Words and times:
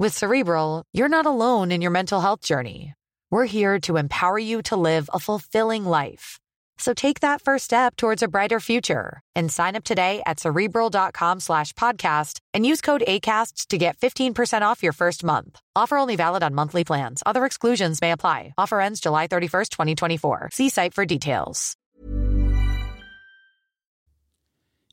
With 0.00 0.16
Cerebral, 0.16 0.84
you're 0.92 1.08
not 1.08 1.26
alone 1.26 1.72
in 1.72 1.82
your 1.82 1.90
mental 1.90 2.20
health 2.20 2.40
journey. 2.40 2.94
We're 3.32 3.46
here 3.46 3.80
to 3.80 3.96
empower 3.96 4.38
you 4.38 4.62
to 4.70 4.76
live 4.76 5.10
a 5.12 5.18
fulfilling 5.18 5.84
life. 5.84 6.38
So 6.78 6.94
take 6.94 7.18
that 7.20 7.42
first 7.42 7.64
step 7.64 7.96
towards 7.96 8.22
a 8.22 8.28
brighter 8.28 8.60
future 8.60 9.20
and 9.34 9.50
sign 9.50 9.74
up 9.74 9.82
today 9.82 10.22
at 10.24 10.38
cerebral.com 10.38 11.40
slash 11.40 11.72
podcast 11.72 12.38
and 12.54 12.64
use 12.64 12.80
code 12.80 13.02
ACAST 13.08 13.66
to 13.70 13.76
get 13.76 13.98
15% 13.98 14.62
off 14.62 14.84
your 14.84 14.92
first 14.92 15.24
month. 15.24 15.60
Offer 15.74 15.96
only 15.96 16.14
valid 16.14 16.44
on 16.44 16.54
monthly 16.54 16.84
plans. 16.84 17.20
Other 17.26 17.44
exclusions 17.44 18.00
may 18.00 18.12
apply. 18.12 18.54
Offer 18.56 18.80
ends 18.80 19.00
July 19.00 19.26
31st, 19.26 19.70
2024. 19.70 20.50
See 20.52 20.68
site 20.68 20.94
for 20.94 21.06
details. 21.06 21.76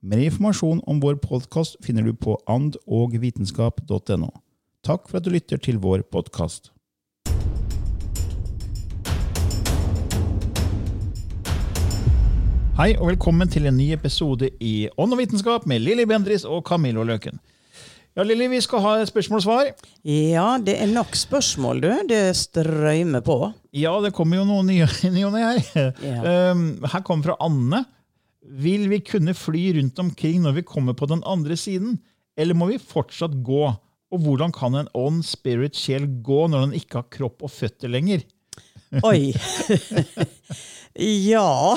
Mer 0.00 0.20
informasjon 0.22 0.78
om 0.86 1.00
vår 1.02 1.16
podkast 1.18 1.74
finner 1.82 2.04
du 2.06 2.12
på 2.14 2.36
andogvitenskap.no. 2.46 4.28
Takk 4.86 5.08
for 5.10 5.18
at 5.18 5.24
du 5.26 5.32
lytter 5.34 5.58
til 5.58 5.80
vår 5.82 6.04
podkast. 6.06 6.70
Hei 12.78 12.92
og 12.94 13.08
velkommen 13.08 13.50
til 13.50 13.66
en 13.66 13.74
ny 13.74 13.88
episode 13.96 14.52
i 14.62 14.86
Ånd 14.94 15.18
og 15.18 15.18
vitenskap 15.18 15.66
med 15.66 15.82
Lilly 15.82 16.06
Bendris 16.06 16.46
og 16.46 16.62
Camillo 16.70 17.02
Løken. 17.02 17.42
Ja, 18.14 18.22
Lilly, 18.22 18.46
vi 18.54 18.62
skal 18.62 18.86
ha 18.86 18.94
spørsmål 19.02 19.42
og 19.42 19.46
svar. 19.48 19.74
Ja, 20.06 20.46
det 20.62 20.78
er 20.78 20.94
nok 20.94 21.18
spørsmål, 21.18 21.82
du. 21.82 21.90
Det 22.06 22.22
strømmer 22.38 23.26
på. 23.26 23.40
Ja, 23.74 23.98
det 24.02 24.14
kommer 24.14 24.38
jo 24.38 24.46
noen 24.46 24.70
nye, 24.70 24.86
nye 25.18 25.34
her. 25.42 25.62
Ja. 26.06 26.50
Um, 26.54 26.68
her 26.86 27.02
kommer 27.02 27.32
fra 27.32 27.40
Anne. 27.42 27.82
Vil 28.48 28.88
vi 28.88 29.00
kunne 29.04 29.34
fly 29.36 29.72
rundt 29.76 29.98
omkring 30.00 30.40
når 30.44 30.58
vi 30.60 30.66
kommer 30.66 30.96
på 30.96 31.08
den 31.10 31.22
andre 31.28 31.56
siden, 31.56 31.98
eller 32.38 32.56
må 32.56 32.70
vi 32.70 32.80
fortsatt 32.80 33.36
gå? 33.44 33.66
Og 34.08 34.22
hvordan 34.24 34.52
kan 34.56 34.76
en 34.78 34.88
ånd, 34.96 35.20
spirit, 35.26 35.76
sjel 35.76 36.06
gå 36.24 36.46
når 36.48 36.68
den 36.68 36.76
ikke 36.78 37.02
har 37.02 37.10
kropp 37.12 37.44
og 37.44 37.52
føtter 37.52 37.92
lenger? 37.92 38.24
Oi! 39.04 39.34
ja 41.28 41.76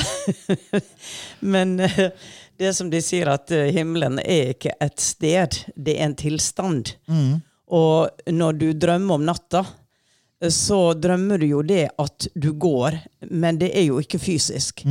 Men 1.43 1.79
eh, 1.83 2.13
det 2.61 2.71
som 2.77 2.89
de 2.93 3.01
sier, 3.03 3.27
at 3.33 3.51
eh, 3.51 3.67
himmelen 3.75 4.21
er 4.23 4.53
ikke 4.53 4.77
et 4.79 5.01
sted, 5.03 5.59
det 5.75 5.97
er 5.97 6.07
en 6.07 6.15
tilstand. 6.15 6.93
Og 7.71 8.31
når 8.31 8.57
du 8.61 8.67
drømmer 8.73 9.19
om 9.19 9.25
natta, 9.27 9.65
så 10.51 10.93
drømmer 10.97 11.37
du 11.41 11.45
jo 11.49 11.61
det 11.65 11.89
at 12.01 12.27
du 12.33 12.51
går, 12.57 12.97
men 13.29 13.59
det 13.61 13.73
er 13.77 13.85
jo 13.89 13.99
ikke 14.01 14.19
fysisk. 14.21 14.85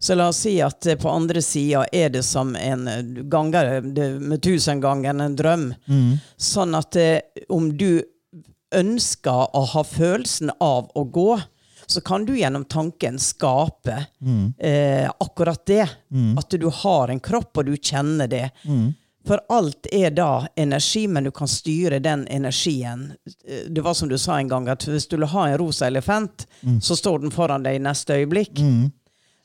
Så 0.00 0.14
la 0.14 0.28
oss 0.30 0.36
si 0.44 0.60
at 0.62 0.86
eh, 0.86 0.94
på 1.00 1.10
andre 1.10 1.42
sida 1.42 1.84
er 1.92 2.08
det 2.14 2.22
som 2.24 2.54
en 2.56 2.86
eh, 2.88 3.02
ganger 3.26 3.80
med 4.20 4.42
tusen 4.42 4.80
ganger 4.80 5.18
en 5.24 5.34
drøm. 5.36 5.72
Sånn 6.38 6.74
at 6.78 6.96
eh, 6.96 7.20
om 7.48 7.72
du 7.76 8.02
ønsker 8.74 9.48
å 9.56 9.62
ha 9.72 9.82
følelsen 9.84 10.50
av 10.60 10.90
å 10.94 11.04
gå, 11.04 11.32
så 11.88 12.02
kan 12.04 12.26
du 12.28 12.34
gjennom 12.36 12.66
tanken 12.68 13.16
skape 13.18 13.94
eh, 14.60 15.08
akkurat 15.24 15.62
det. 15.66 15.86
At 16.38 16.50
du 16.60 16.68
har 16.82 17.08
en 17.08 17.20
kropp, 17.24 17.56
og 17.58 17.64
du 17.70 17.76
kjenner 17.76 18.28
det. 18.28 18.50
For 19.28 19.40
alt 19.52 19.86
er 19.92 20.10
da 20.16 20.46
energi, 20.56 21.06
men 21.08 21.24
du 21.26 21.30
kan 21.36 21.48
styre 21.48 21.98
den 22.00 22.26
energien. 22.32 23.14
Eh, 23.44 23.64
Det 23.72 23.80
var 23.84 23.94
som 23.94 24.08
du 24.08 24.18
sa 24.18 24.36
en 24.38 24.48
gang, 24.48 24.68
at 24.68 24.84
hvis 24.84 25.08
du 25.08 25.16
vil 25.16 25.26
ha 25.32 25.48
en 25.48 25.58
rosa 25.58 25.86
elefant, 25.88 26.46
så 26.80 26.96
står 26.96 27.20
den 27.24 27.30
foran 27.32 27.62
deg 27.64 27.76
i 27.80 27.82
neste 27.88 28.20
øyeblikk. 28.20 28.60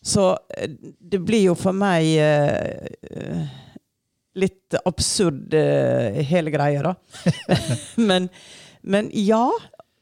Så 0.03 0.33
eh, 0.57 0.69
det 0.99 1.19
blir 1.23 1.45
jo 1.49 1.55
for 1.55 1.71
meg 1.73 2.03
eh, 2.19 3.45
litt 4.35 4.75
absurd, 4.85 5.53
eh, 5.53 6.21
hele 6.27 6.51
greia, 6.53 6.81
da. 6.91 6.95
men, 8.09 8.29
men 8.81 9.11
ja. 9.13 9.45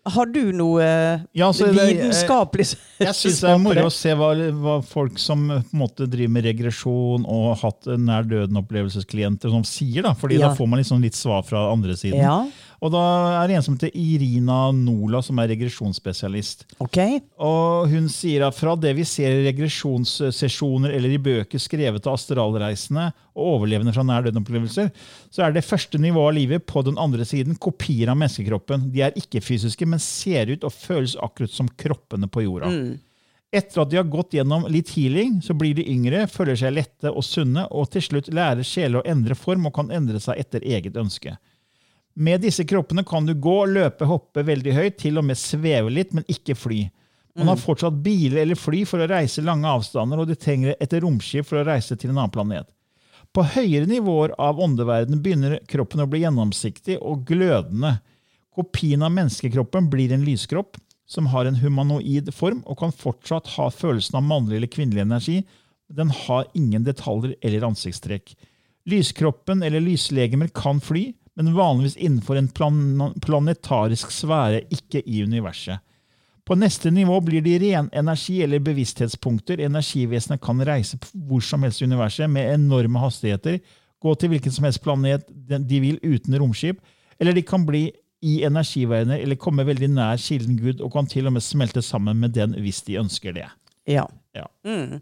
Har 0.10 0.26
du 0.34 0.48
noe 0.58 0.82
eh, 0.82 1.20
Ja, 1.38 1.52
det- 1.54 1.68
vitenskapelig 1.78 2.64
Jeg 3.04 3.14
syns 3.14 3.36
det 3.44 3.50
er 3.52 3.60
moro 3.62 3.84
å 3.86 3.92
se 3.94 4.16
hva, 4.18 4.32
hva 4.58 4.80
folk 4.82 5.20
som 5.22 5.44
eh, 5.54 5.60
på 5.62 5.76
en 5.78 5.82
måte 5.84 6.08
driver 6.10 6.32
med 6.40 6.48
regresjon 6.48 7.28
og 7.30 7.44
har 7.52 7.60
hatt 7.68 7.86
nær 8.02 8.26
døden-opplevelsesklienter 8.26 9.54
som 9.54 9.62
sier. 9.68 10.02
da, 10.08 10.16
fordi 10.18 10.40
Ja. 10.40 10.48
da 10.48 10.56
får 10.58 10.72
man 10.72 10.82
liksom 10.82 11.04
litt 11.06 11.14
svar 11.20 11.46
fra 11.46 11.68
andre 11.70 11.94
siden. 11.94 12.18
Ja, 12.18 12.40
Og 12.82 12.90
da 12.90 13.02
er 13.38 13.50
det 13.50 13.58
en 13.60 13.66
som 13.66 13.76
heter 13.78 13.94
Irina 13.94 14.72
Nola, 14.74 15.20
som 15.22 15.38
er 15.38 15.52
regresjonsspesialist. 15.52 16.66
ok. 16.82 16.98
Og 17.38 17.92
hun 17.92 18.08
sier 18.10 18.48
at 18.48 18.58
fra 18.58 18.74
det 18.80 18.96
vi 18.98 19.06
ser 19.06 19.36
i 19.36 19.44
regresjonssesjoner 19.46 20.96
eller 20.98 21.14
i 21.14 21.20
bøker 21.22 21.62
skrevet 21.62 22.10
av 22.10 22.18
astralreisende 22.18 23.12
og 23.36 23.52
overlevende 23.60 23.94
fra 23.94 24.06
nær 24.08 24.26
døden-opplevelser, 24.26 24.90
så 25.30 25.46
er 25.46 25.54
det 25.54 25.66
første 25.68 26.02
nivået 26.02 26.32
av 26.32 26.36
livet 26.40 26.66
på 26.66 26.82
den 26.88 26.98
andre 26.98 27.28
siden 27.28 27.60
kopier 27.62 28.10
av 28.10 28.18
menneskekroppen. 28.18 28.90
De 28.96 29.06
er 29.06 29.16
ikke 29.20 29.44
fysiske, 29.46 29.86
men 29.86 30.02
ser 30.02 30.50
ut 30.50 30.66
og 30.66 30.74
føles 30.74 31.14
akkurat 31.22 31.54
som 31.54 31.70
kroppene 31.70 32.32
på 32.34 32.48
jorda. 32.48 32.74
Etter 33.54 33.84
at 33.84 33.90
de 33.92 33.98
har 34.00 34.08
gått 34.10 34.34
gjennom 34.34 34.66
litt 34.72 34.90
healing, 34.96 35.42
så 35.44 35.54
blir 35.54 35.76
de 35.78 35.86
yngre, 35.92 36.24
føler 36.32 36.58
seg 36.58 36.74
lette 36.74 37.12
og 37.12 37.22
sunne, 37.28 37.68
og 37.70 37.90
til 37.92 38.06
slutt 38.06 38.34
lærer 38.34 38.66
sjeler 38.66 39.02
å 39.02 39.08
endre 39.12 39.36
form 39.36 39.68
og 39.68 39.76
kan 39.76 39.92
endre 39.94 40.24
seg 40.24 40.40
etter 40.40 40.64
eget 40.64 40.98
ønske. 40.98 41.36
Med 42.14 42.42
disse 42.44 42.66
kroppene 42.68 43.04
kan 43.08 43.26
du 43.26 43.34
gå, 43.40 43.66
løpe, 43.72 44.06
hoppe 44.08 44.44
veldig 44.44 44.74
høyt, 44.76 44.98
til 45.00 45.20
og 45.22 45.26
med 45.30 45.40
sveve 45.40 45.94
litt, 45.94 46.12
men 46.16 46.28
ikke 46.32 46.58
fly. 46.60 46.84
Man 47.40 47.48
har 47.48 47.60
fortsatt 47.62 48.02
biler 48.04 48.42
eller 48.42 48.60
fly 48.60 48.84
for 48.88 49.00
å 49.00 49.08
reise 49.08 49.44
lange 49.46 49.70
avstander, 49.70 50.20
og 50.20 50.28
de 50.28 50.36
trenger 50.36 50.76
et 50.84 50.94
romskip 51.00 51.48
for 51.48 51.62
å 51.62 51.68
reise 51.68 51.96
til 51.96 52.12
en 52.12 52.20
annen 52.20 52.34
planet. 52.34 52.68
På 53.32 53.46
høyere 53.48 53.88
nivåer 53.88 54.34
av 54.42 54.60
åndeverden 54.60 55.22
begynner 55.24 55.62
kroppen 55.72 56.04
å 56.04 56.10
bli 56.12 56.26
gjennomsiktig 56.26 56.98
og 57.00 57.24
glødende. 57.30 57.96
Kopien 58.52 59.06
av 59.08 59.14
menneskekroppen 59.16 59.88
blir 59.94 60.12
en 60.12 60.26
lyskropp 60.28 60.76
som 61.08 61.30
har 61.32 61.48
en 61.48 61.60
humanoid 61.60 62.34
form 62.36 62.60
og 62.66 62.82
kan 62.84 62.92
fortsatt 62.92 63.54
ha 63.56 63.70
følelsen 63.72 64.20
av 64.20 64.28
mannlig 64.28 64.60
eller 64.60 64.72
kvinnelig 64.72 65.06
energi, 65.06 65.38
men 65.88 66.02
den 66.02 66.12
har 66.26 66.52
ingen 66.56 66.84
detaljer 66.88 67.38
eller 67.40 67.70
ansiktstrekk. 67.72 68.36
Lyskroppen 68.92 69.64
eller 69.64 69.84
lyslegemer 69.84 70.52
kan 70.56 70.84
fly, 70.84 71.12
men 71.42 71.56
vanligvis 71.58 71.98
innenfor 71.98 72.38
en 72.38 72.48
plan 72.48 73.14
planetarisk 73.22 74.14
sfære, 74.14 74.62
ikke 74.70 75.02
i 75.06 75.24
universet. 75.24 75.82
På 76.46 76.56
neste 76.58 76.92
nivå 76.92 77.20
blir 77.24 77.42
de 77.46 77.58
ren 77.62 77.90
energi 77.94 78.42
eller 78.44 78.60
bevissthetspunkter. 78.60 79.62
Energivesenet 79.62 80.42
kan 80.42 80.62
reise 80.66 80.98
hvor 81.14 81.42
som 81.46 81.64
helst 81.64 81.82
i 81.82 81.88
universet 81.90 82.30
med 82.30 82.54
enorme 82.54 83.00
hastigheter, 83.00 83.60
gå 84.02 84.16
til 84.16 84.34
hvilken 84.34 84.54
som 84.54 84.66
helst 84.66 84.82
planet 84.84 85.28
de 85.30 85.80
vil 85.80 86.00
uten 86.02 86.38
romskip, 86.42 86.82
eller 87.20 87.38
de 87.38 87.44
kan 87.46 87.66
bli 87.66 87.92
i 88.22 88.42
energiverdener 88.46 89.22
eller 89.22 89.38
komme 89.42 89.66
veldig 89.66 89.90
nær 89.96 90.20
kilden 90.22 90.58
Gud 90.60 90.82
og 90.82 90.92
kan 90.94 91.08
til 91.10 91.30
og 91.30 91.34
med 91.38 91.46
smelte 91.46 91.82
sammen 91.86 92.20
med 92.22 92.36
den 92.38 92.54
hvis 92.62 92.84
de 92.86 93.00
ønsker 93.02 93.34
det. 93.38 93.48
Ja. 93.90 94.06
Ja. 94.36 94.46
Mm. 94.66 95.02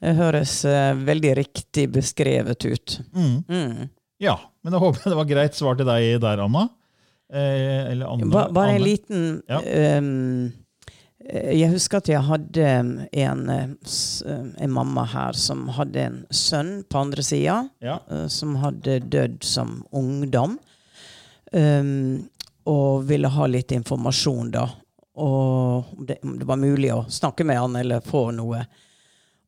Det 0.00 0.14
høres 0.18 0.60
uh, 0.68 0.92
veldig 0.94 1.32
riktig 1.40 1.88
beskrevet 1.94 2.64
ut. 2.68 3.00
Mm. 3.12 3.38
Mm. 3.48 3.88
ja. 4.22 4.36
Men 4.68 4.76
jeg 4.76 4.82
håper 4.84 5.08
det 5.14 5.16
var 5.16 5.28
greit 5.30 5.56
svar 5.56 5.76
til 5.80 5.88
deg 5.88 6.18
der, 6.20 6.42
Anna. 6.44 6.66
Eh, 7.32 7.90
eller 7.94 8.08
Anne. 8.12 8.28
Ba, 8.32 8.46
bare 8.52 8.74
en 8.76 8.84
liten 8.84 9.28
Ja. 9.48 9.60
eh, 9.64 10.00
Jeg 11.58 11.68
husker 11.74 11.98
at 11.98 12.08
jeg 12.08 12.22
hadde 12.24 12.64
en, 13.12 13.50
eh, 13.52 13.66
s- 13.84 14.22
eh, 14.24 14.44
en 14.64 14.70
mamma 14.72 15.02
her 15.04 15.32
som 15.36 15.66
hadde 15.76 15.96
en 16.00 16.18
sønn 16.32 16.84
på 16.88 17.00
andre 17.02 17.24
sida, 17.26 17.56
Ja. 17.84 17.98
som 18.28 18.54
hadde 18.62 19.00
dødd 19.10 19.42
som 19.44 19.84
ungdom. 19.92 20.58
Um, 21.52 22.28
og 22.68 23.04
ville 23.08 23.28
ha 23.28 23.46
litt 23.48 23.72
informasjon, 23.72 24.50
da. 24.52 24.66
Og 25.16 25.84
om 25.98 26.06
det, 26.06 26.18
om 26.22 26.34
det 26.38 26.46
var 26.46 26.56
mulig 26.60 26.90
å 26.92 27.06
snakke 27.08 27.44
med 27.48 27.56
han 27.58 27.76
eller 27.80 28.00
få 28.04 28.26
noe. 28.36 28.66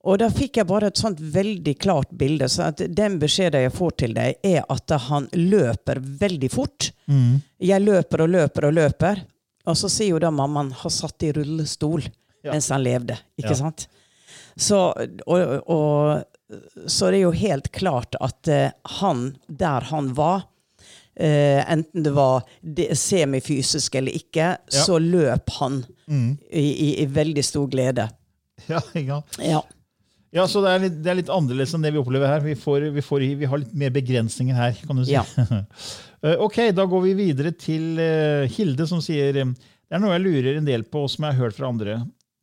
Og 0.09 0.17
da 0.23 0.31
fikk 0.33 0.57
jeg 0.57 0.67
bare 0.71 0.89
et 0.89 0.97
sånt 0.97 1.19
veldig 1.21 1.75
klart 1.83 2.09
bilde. 2.17 2.47
Så 2.49 2.71
den 2.79 3.19
beskjeden 3.21 3.67
jeg 3.67 3.73
får 3.77 3.91
til 4.01 4.15
deg, 4.17 4.39
er 4.43 4.63
at 4.73 4.95
han 5.11 5.27
løper 5.37 6.01
veldig 6.01 6.49
fort. 6.55 6.91
Mm. 7.11 7.43
Jeg 7.61 7.83
løper 7.85 8.23
og 8.25 8.31
løper 8.33 8.69
og 8.71 8.73
løper. 8.79 9.21
Og 9.69 9.77
så 9.77 9.91
sier 9.93 10.15
jo 10.15 10.19
da 10.23 10.31
mammaen 10.33 10.71
har 10.73 10.91
satt 10.95 11.23
i 11.29 11.33
rullestol 11.37 12.07
Ja. 12.43 12.53
mens 12.55 12.71
han 12.73 12.81
levde. 12.83 13.19
Ikke 13.37 13.51
Ja. 13.53 13.55
sant? 13.59 13.89
Så, 14.57 14.79
og, 15.27 15.69
og, 15.69 16.25
så 16.89 17.11
det 17.11 17.19
er 17.21 17.27
jo 17.27 17.31
helt 17.37 17.69
klart 17.73 18.17
at 18.21 18.49
uh, 18.49 18.71
han, 19.01 19.37
der 19.49 19.85
han 19.93 20.15
var, 20.17 20.47
uh, 21.21 21.61
enten 21.71 22.03
det 22.09 22.15
var 22.17 22.49
semifysisk 22.97 23.95
eller 24.01 24.13
ikke, 24.17 24.57
Ja. 24.73 24.85
så 24.87 24.99
løp 24.99 25.51
han 25.61 25.85
Mm. 26.09 26.39
i, 26.51 26.65
i, 26.73 27.03
i 27.03 27.07
veldig 27.07 27.45
stor 27.45 27.69
glede. 27.71 28.09
Ja, 28.69 28.81
ikke 28.95 29.21
sant? 29.21 29.39
Ja. 29.45 29.61
Ja, 30.31 30.45
så 30.47 30.61
det 30.63 30.71
er, 30.71 30.83
litt, 30.85 30.99
det 31.03 31.11
er 31.11 31.19
litt 31.19 31.33
annerledes 31.35 31.73
enn 31.75 31.83
det 31.83 31.91
vi 31.95 31.99
opplever 31.99 32.31
her. 32.31 32.43
Vi, 32.45 32.55
får, 32.59 32.87
vi, 32.95 33.03
får, 33.03 33.25
vi 33.41 33.49
har 33.51 33.61
litt 33.63 33.73
mer 33.75 33.91
begrensninger 33.95 34.55
her, 34.55 34.77
kan 34.87 35.01
du 35.01 35.07
si. 35.07 35.17
Ja. 35.17 35.27
Eh, 36.21 36.37
ok, 36.37 36.59
da 36.77 36.85
går 36.85 37.01
vi 37.01 37.13
videre 37.17 37.49
til 37.57 37.97
eh, 37.97 38.43
Hilde, 38.53 38.85
som 38.85 38.99
sier 39.01 39.39
eh, 39.41 39.53
det 39.89 39.97
er 39.97 40.03
noe 40.03 40.13
jeg 40.13 40.21
lurer 40.27 40.59
en 40.59 40.67
del 40.67 40.83
på, 40.85 41.07
som 41.09 41.25
jeg 41.25 41.33
har 41.33 41.47
hørt 41.47 41.57
fra 41.57 41.71
andre. 41.73 41.95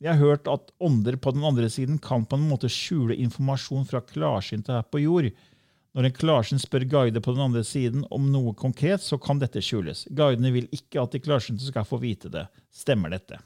Jeg 0.02 0.10
har 0.10 0.18
hørt 0.18 0.50
at 0.50 0.72
ånder 0.82 1.14
på 1.22 1.30
den 1.36 1.46
andre 1.46 1.68
siden 1.70 2.00
kan 2.02 2.26
på 2.26 2.34
en 2.34 2.48
måte 2.50 2.66
skjule 2.74 3.14
informasjon 3.22 3.86
fra 3.86 4.02
klarsynte 4.02 4.74
her 4.74 4.82
på 4.90 5.04
jord. 5.04 5.30
Når 5.94 6.08
en 6.08 6.16
klarsynt 6.18 6.64
spør 6.64 6.88
guide 6.90 7.22
på 7.22 7.36
den 7.36 7.44
andre 7.46 7.62
siden 7.64 8.02
om 8.10 8.26
noe 8.34 8.50
konkret, 8.58 9.02
så 9.06 9.14
kan 9.22 9.38
dette 9.38 9.62
skjules. 9.64 10.04
Guidene 10.10 10.52
vil 10.54 10.68
ikke 10.74 11.06
at 11.06 11.14
de 11.14 11.22
klarsynte 11.22 11.70
skal 11.70 11.86
få 11.88 12.02
vite 12.02 12.34
det. 12.34 12.44
Stemmer 12.74 13.14
dette? 13.14 13.38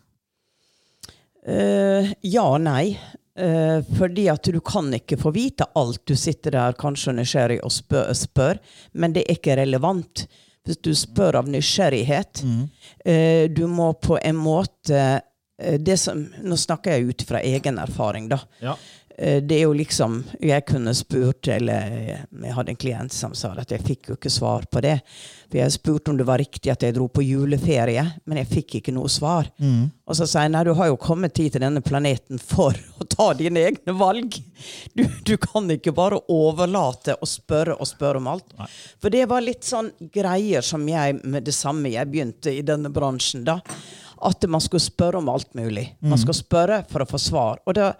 Uh, 1.44 2.08
ja 2.24 2.48
og 2.48 2.60
nei. 2.64 2.96
Eh, 3.38 3.84
fordi 3.98 4.28
at 4.28 4.44
du 4.44 4.60
kan 4.60 4.92
ikke 4.94 5.16
få 5.16 5.32
vite 5.32 5.64
alt. 5.74 6.02
Du 6.04 6.16
sitter 6.16 6.52
der 6.52 6.76
kanskje 6.78 7.14
nysgjerrig 7.16 7.60
og 7.64 7.72
spør, 7.72 8.12
spør 8.16 8.60
men 8.92 9.14
det 9.16 9.24
er 9.24 9.38
ikke 9.38 9.56
relevant. 9.56 10.26
Hvis 10.62 10.78
du 10.84 10.92
spør 10.94 11.40
av 11.40 11.48
nysgjerrighet 11.50 12.44
eh, 13.04 13.48
Du 13.50 13.64
må 13.66 13.88
på 13.98 14.14
en 14.22 14.36
måte 14.38 15.00
uh, 15.18 15.78
det 15.82 15.96
som, 15.98 16.20
Nå 16.38 16.54
snakker 16.54 16.94
jeg 16.94 17.08
ut 17.08 17.24
fra 17.26 17.40
egen 17.42 17.80
erfaring, 17.82 18.28
da. 18.30 18.38
Ja. 18.62 18.76
Eh, 19.22 19.38
Det 19.42 19.54
er 19.60 19.62
jo 19.68 19.72
liksom 19.78 20.24
Jeg 20.40 20.64
kunne 20.66 20.94
spurt, 20.98 21.46
eller 21.48 21.86
jeg 22.42 22.54
hadde 22.56 22.72
en 22.72 22.76
klient 22.80 23.12
som 23.14 23.34
sa 23.38 23.52
at 23.56 23.70
jeg 23.70 23.84
fikk 23.86 24.08
jo 24.10 24.16
ikke 24.18 24.30
svar 24.32 24.64
på 24.66 24.80
det. 24.82 24.96
For 25.50 25.58
jeg 25.60 25.74
spurte 25.74 26.10
om 26.10 26.16
det 26.18 26.26
var 26.26 26.40
riktig 26.40 26.72
at 26.72 26.82
jeg 26.82 26.94
dro 26.96 27.06
på 27.12 27.22
juleferie, 27.22 28.02
men 28.26 28.38
jeg 28.40 28.48
fikk 28.50 28.74
ikke 28.80 28.94
noe 28.96 29.10
svar. 29.12 29.46
Og 30.08 30.16
så 30.16 30.26
sa 30.26 30.42
jeg 30.42 30.50
nei, 30.54 30.64
du 30.64 30.72
har 30.74 30.88
jo 30.90 30.96
kommet 30.96 31.36
hit 31.38 31.52
til 31.54 31.62
denne 31.62 31.82
planeten 31.84 32.40
for 32.40 32.72
å 33.00 33.06
ta 33.06 33.28
dine 33.38 33.60
egne 33.68 33.94
valg. 34.00 34.38
Du, 34.96 35.04
du 35.28 35.36
kan 35.36 35.70
ikke 35.70 35.92
bare 35.94 36.18
overlate 36.32 37.14
og 37.20 37.28
spørre 37.30 37.76
og 37.78 37.86
spørre 37.86 38.18
om 38.22 38.26
alt. 38.32 38.56
For 38.98 39.12
det 39.12 39.26
var 39.30 39.44
litt 39.44 39.62
sånn 39.68 39.92
greier 40.12 40.64
som 40.66 40.82
jeg 40.88 41.20
med 41.22 41.44
det 41.46 41.54
samme 41.54 41.92
jeg 41.92 42.10
begynte 42.10 42.50
i 42.50 42.64
denne 42.66 42.90
bransjen, 42.90 43.44
da. 43.46 43.60
At 44.22 44.44
man 44.48 44.60
skulle 44.62 44.82
spørre 44.84 45.18
om 45.18 45.28
alt 45.28 45.52
mulig. 45.58 45.92
Man 46.00 46.18
skal 46.18 46.34
spørre 46.38 46.82
for 46.88 47.02
å 47.02 47.08
få 47.10 47.18
svar. 47.18 47.58
Og 47.66 47.74
da, 47.74 47.92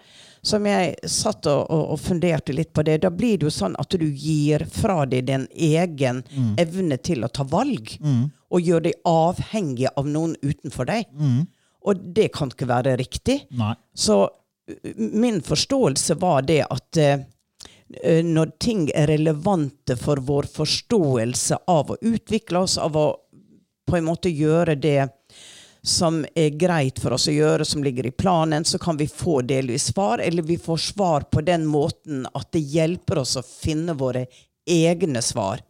som 0.43 0.67
jeg 0.67 0.95
satt 1.07 1.47
og, 1.47 1.71
og, 1.71 1.99
funderte 2.03 2.55
litt 2.55 2.73
på 2.75 2.83
det, 2.87 2.99
da 3.05 3.11
blir 3.15 3.39
det 3.39 3.47
jo 3.47 3.55
sånn 3.55 3.77
at 3.79 3.95
du 3.95 4.09
gir 4.09 4.65
fra 4.67 5.05
deg 5.07 5.29
din 5.31 5.47
egen 5.55 6.23
evne 6.59 6.99
til 6.99 7.23
å 7.23 7.31
ta 7.31 7.47
valg. 7.47 7.95
Og 8.53 8.61
gjør 8.61 8.83
deg 8.89 8.99
avhengig 9.09 9.89
av 9.97 10.09
noen 10.11 10.35
utenfor 10.43 10.91
deg. 10.91 11.07
Og 11.87 12.03
det 12.17 12.29
kan 12.35 12.51
ikke 12.53 12.69
være 12.71 12.97
riktig. 13.01 13.45
Nei. 13.59 13.75
Så 13.95 14.25
uh, 14.27 14.91
min 14.97 15.41
forståelse 15.43 16.19
var 16.23 16.45
det 16.47 16.61
at 16.67 16.99
eh, 17.01 17.25
når 18.25 18.53
ting 18.63 18.87
er 18.95 19.11
relevante 19.11 19.97
for 20.01 20.23
vår 20.23 20.47
forståelse 20.53 21.63
av 21.71 21.91
å 21.93 21.99
utvikle 22.01 22.63
oss, 22.67 22.79
av 22.79 22.97
å 22.97 23.07
på 23.89 23.99
en 23.99 24.07
måte 24.07 24.31
gjøre 24.31 24.77
det 24.79 25.09
som 25.83 26.23
er 26.35 26.55
greit 26.55 27.01
for 27.03 27.17
oss 27.17 27.27
å 27.29 27.35
gjøre, 27.35 27.67
som 27.67 27.83
ligger 27.83 28.07
i 28.07 28.15
planen, 28.15 28.65
så 28.65 28.79
kan 28.79 28.97
vi 28.97 29.09
få 29.11 29.41
delvis 29.43 29.91
svar, 29.91 30.23
eller 30.23 30.47
vi 30.47 30.59
får 30.59 30.77
svar 30.93 31.27
på 31.31 31.43
den 31.43 31.67
måten 31.67 32.27
at 32.35 32.53
det 32.55 32.63
hjelper 32.63 33.25
oss 33.25 33.37
å 33.37 33.43
finne 33.43 33.97
våre 33.99 34.27
egne 34.69 35.23
svar. 35.23 35.65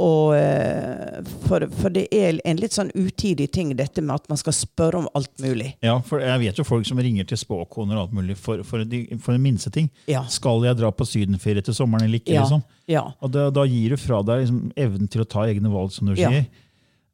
Og, 0.00 0.36
eh, 0.36 1.18
for, 1.48 1.64
for 1.80 1.90
det 1.92 2.06
er 2.14 2.38
en 2.46 2.60
litt 2.60 2.76
sånn 2.76 2.92
utidig 2.94 3.48
ting, 3.52 3.72
dette 3.76 4.04
med 4.04 4.20
at 4.20 4.28
man 4.30 4.38
skal 4.38 4.54
spørre 4.54 5.00
om 5.02 5.08
alt 5.18 5.32
mulig. 5.42 5.72
Ja, 5.84 5.96
for 6.06 6.22
jeg 6.22 6.44
vet 6.44 6.60
jo 6.60 6.64
folk 6.64 6.86
som 6.86 7.00
ringer 7.02 7.26
til 7.28 7.40
spåkoner 7.40 7.98
og 7.98 8.04
alt 8.04 8.14
mulig 8.20 8.36
for, 8.38 8.62
for, 8.64 8.84
de, 8.86 9.02
for 9.18 9.34
den 9.34 9.42
minste 9.44 9.72
ting. 9.74 9.90
Ja. 10.08 10.22
Skal 10.30 10.64
jeg 10.68 10.78
dra 10.78 10.92
på 10.94 11.08
sydenferie 11.08 11.64
til 11.66 11.76
sommeren 11.76 12.06
eller 12.06 12.22
ikke? 12.22 12.36
Ja. 12.36 12.46
liksom? 12.46 12.62
Ja. 12.90 13.04
Og 13.20 13.34
da, 13.34 13.48
da 13.54 13.66
gir 13.68 13.96
du 13.96 14.00
fra 14.00 14.22
deg 14.28 14.44
liksom, 14.44 14.62
evnen 14.78 15.10
til 15.10 15.24
å 15.24 15.28
ta 15.28 15.48
egne 15.50 15.72
valg, 15.74 15.92
som 15.96 16.08
du 16.08 16.14
sier. 16.14 16.46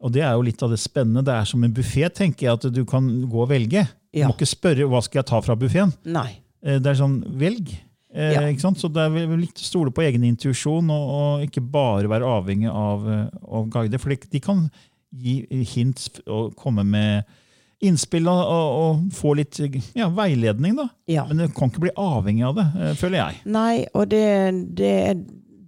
Og 0.01 0.13
det 0.13 0.23
er 0.23 0.35
jo 0.37 0.45
litt 0.45 0.63
av 0.63 0.73
det 0.73 0.81
spennende. 0.83 1.25
Det 1.25 1.33
er 1.35 1.49
som 1.49 1.63
en 1.65 1.73
buffé, 1.75 2.09
tenker 2.13 2.47
jeg, 2.47 2.59
at 2.59 2.69
du 2.75 2.83
kan 2.89 3.07
gå 3.31 3.43
og 3.43 3.49
velge. 3.51 3.87
Ja. 4.13 4.27
Du 4.27 4.33
må 4.33 4.37
ikke 4.37 4.49
spørre 4.51 4.89
hva 4.91 5.01
skal 5.05 5.23
jeg 5.23 5.31
ta 5.31 5.41
fra 5.45 5.57
buffeen. 5.59 5.95
Nei. 6.05 6.29
Det 6.61 6.87
er 6.91 6.99
sånn, 6.99 7.21
velg. 7.39 7.73
Eh, 8.17 8.33
Ja. 8.33 8.41
ikke 8.49 8.61
sant? 8.65 8.79
Så 8.81 8.89
det 8.93 9.03
er 9.03 9.11
vel 9.13 9.41
litt 9.45 9.59
stole 9.61 9.93
på 9.93 10.03
egen 10.07 10.25
intuisjon, 10.25 10.89
og, 10.91 11.09
og 11.17 11.47
ikke 11.47 11.61
bare 11.61 12.09
være 12.09 12.29
avhengig 12.29 12.71
av, 12.73 13.09
eh, 13.09 13.27
av 13.45 13.67
guider. 13.73 14.01
For 14.01 14.15
de, 14.15 14.41
kan 14.41 14.71
gi 15.17 15.45
hint 15.75 16.21
og 16.27 16.55
komme 16.57 16.85
med 16.85 17.25
innspill 17.85 18.29
og, 18.33 18.41
og, 18.49 19.03
få 19.13 19.35
litt 19.37 19.59
ja, 19.95 20.09
veiledning. 20.09 20.79
da. 20.79 20.89
Ja. 21.13 21.27
Men 21.29 21.45
du 21.45 21.49
kan 21.53 21.69
ikke 21.69 21.85
bli 21.85 21.93
avhengig 22.01 22.47
av 22.49 22.57
det, 22.57 22.67
eh, 22.81 22.95
føler 22.97 23.21
jeg. 23.21 23.43
Nei, 23.53 23.85
og 23.93 24.09
det, 24.09 24.25
det, 24.79 24.95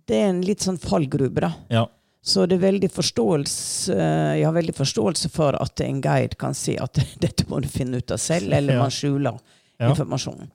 det 0.08 0.22
er 0.22 0.30
en 0.32 0.42
litt 0.46 0.64
sånn 0.64 0.80
fallgrube, 0.80 1.44
da. 1.44 1.52
Ja. 1.72 1.84
Så 2.22 2.46
det 2.50 2.56
er 2.58 2.64
veldig 2.72 2.88
forståelse 2.90 3.94
Jeg 3.94 4.44
har 4.44 4.52
veldig 4.56 4.74
forståelse 4.76 5.30
for 5.30 5.54
at 5.62 5.80
en 5.80 6.00
guide 6.04 6.36
kan 6.38 6.54
si 6.54 6.74
at 6.76 6.98
dette 7.22 7.46
må 7.48 7.60
du 7.62 7.68
finne 7.68 8.00
ut 8.02 8.10
av 8.10 8.18
selv, 8.18 8.52
eller 8.52 8.74
Ja. 8.74 8.82
man 8.82 8.90
skjuler 8.90 9.38
Ja. 9.78 9.90
informasjonen. 9.92 10.50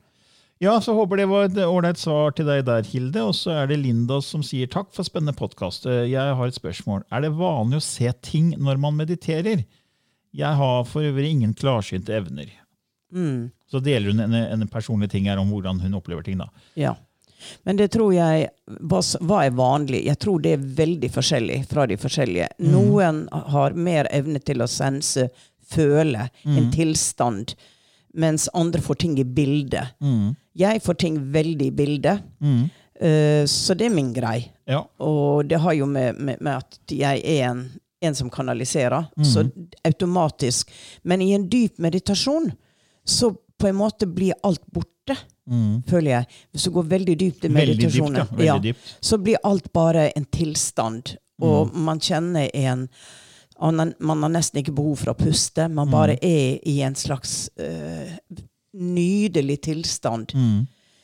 Ja, 0.62 0.78
så 0.80 0.94
håper 0.96 1.18
det 1.18 1.26
var 1.28 1.46
et 1.46 1.56
ålreit 1.58 1.98
svar 1.98 2.32
til 2.36 2.46
deg 2.46 2.66
der, 2.66 2.84
Hilde. 2.88 3.20
Og 3.24 3.34
så 3.36 3.52
er 3.64 3.68
det 3.68 3.80
Linda 3.82 4.22
som 4.22 4.44
sier 4.44 4.68
takk 4.68 4.94
for 4.96 5.04
spennende 5.04 5.34
podkast. 5.36 5.84
Jeg 5.86 6.36
har 6.36 6.48
et 6.48 6.56
spørsmål. 6.56 7.04
Er 7.12 7.22
det 7.26 7.32
vanlig 7.36 7.80
å 7.82 7.84
se 7.84 8.12
ting 8.22 8.54
når 8.60 8.78
man 8.80 8.96
mediterer? 8.96 9.66
Jeg 10.34 10.56
har 10.56 10.84
for 10.86 11.02
øvrig 11.04 11.32
ingen 11.32 11.54
klarsynte 11.54 12.16
evner. 12.16 12.52
Mm. 13.14 13.52
Så 13.70 13.82
deler 13.84 14.12
hun 14.12 14.20
en, 14.24 14.34
en 14.34 14.68
personlig 14.72 15.10
ting 15.12 15.26
her 15.28 15.38
om 15.42 15.50
hvordan 15.52 15.80
hun 15.82 15.94
opplever 16.00 16.24
ting. 16.24 16.38
da. 16.40 16.48
Ja. 16.80 16.96
Men 17.64 17.80
det 17.80 17.90
tror 17.96 18.14
jeg 18.16 18.50
hva, 18.90 19.02
er 19.40 19.56
vanlig? 19.58 20.04
Jeg 20.08 20.20
tror 20.24 20.44
det 20.44 20.56
er 20.56 20.68
veldig 20.82 21.10
forskjellig 21.14 21.60
fra 21.70 21.88
de 21.90 21.98
forskjellige. 22.00 22.50
Noen 22.74 23.26
har 23.32 23.78
mer 23.78 24.10
evne 24.12 24.42
til 24.44 24.64
å 24.64 24.70
sense, 24.72 25.30
føle, 25.74 26.28
en 26.46 26.70
tilstand, 26.74 27.56
mens 28.14 28.50
andre 28.54 28.82
får 28.84 29.00
ting 29.02 29.18
i 29.18 29.26
bildet. 29.26 29.96
Jeg 30.54 30.82
får 30.86 31.00
ting 31.02 31.20
veldig 31.34 31.72
i 31.72 31.76
bildet, 31.76 32.26
Uh, 33.04 33.44
så 33.50 33.74
det 33.74 33.88
er 33.90 33.96
min 33.96 34.14
grei. 34.14 34.46
Ja. 34.70 34.84
Og 35.02 35.48
det 35.50 35.58
har 35.60 35.74
jo 35.74 35.88
med, 35.90 36.20
med, 36.22 36.38
med 36.40 36.62
at 36.62 36.94
jeg 36.94 37.24
er 37.26 37.48
en, 37.50 37.64
en 38.06 38.16
som 38.16 38.30
kanaliserer, 38.32 39.10
så 39.26 39.48
automatisk. 39.84 40.70
Men 41.04 41.22
i 41.26 41.34
en 41.36 41.48
dyp 41.50 41.82
meditasjon 41.84 42.52
så 43.04 43.34
på 43.60 43.68
en 43.68 43.80
måte 43.82 44.08
blir 44.08 44.38
alt 44.44 44.64
borte, 44.72 44.93
føler 45.90 46.12
jeg. 46.12 46.26
Hvis 46.52 46.64
du 46.64 46.72
går 46.72 46.88
veldig 46.94 47.18
dypt 47.20 47.46
i 47.46 47.52
Veldig 47.52 47.76
dypt, 47.76 47.84
meditasjonen, 47.84 48.46
ja. 48.46 48.58
Dypt. 48.64 48.96
så 49.00 49.18
blir 49.18 49.38
alt 49.44 49.74
bare 49.74 50.10
en 50.16 50.26
tilstand. 50.26 51.18
Og 51.44 51.76
man 51.76 52.00
kjenner 52.00 52.50
en 52.54 52.88
man 53.64 54.24
har 54.24 54.32
nesten 54.34 54.60
ikke 54.60 54.74
behov 54.76 54.98
for 55.00 55.14
å 55.14 55.16
puste. 55.16 55.70
Man 55.72 55.92
bare 55.92 56.18
er 56.26 56.58
i 56.68 56.82
en 56.84 56.96
slags 56.96 57.50
uh, 57.62 58.10
nydelig 58.74 59.62
tilstand. 59.70 60.34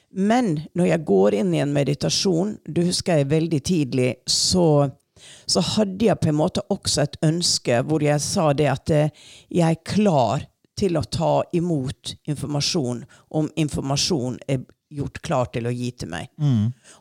Men 0.09 0.55
når 0.75 0.89
jeg 0.89 1.05
går 1.05 1.37
inn 1.39 1.53
i 1.53 1.61
en 1.63 1.73
meditasjon, 1.73 2.57
du 2.65 2.81
husker 2.87 3.21
jeg 3.21 3.29
veldig 3.29 3.61
tidlig, 3.63 4.09
så, 4.27 4.89
så 5.45 5.63
hadde 5.75 6.09
jeg 6.09 6.19
på 6.19 6.31
en 6.31 6.39
måte 6.39 6.65
også 6.73 7.05
et 7.05 7.19
ønske 7.29 7.83
hvor 7.85 8.03
jeg 8.03 8.19
sa 8.25 8.49
det 8.57 8.69
at 8.71 8.89
eh, 8.95 9.11
jeg 9.53 9.77
er 9.77 9.83
klar 9.85 10.47
til 10.79 10.97
å 10.99 11.05
ta 11.05 11.33
imot 11.55 12.15
informasjon 12.31 13.03
om 13.35 13.49
informasjon 13.59 14.39
er 14.47 14.63
gjort 14.89 15.19
klar 15.21 15.49
til 15.53 15.67
å 15.69 15.73
gi 15.73 15.91
til 16.01 16.09
meg. 16.09 16.29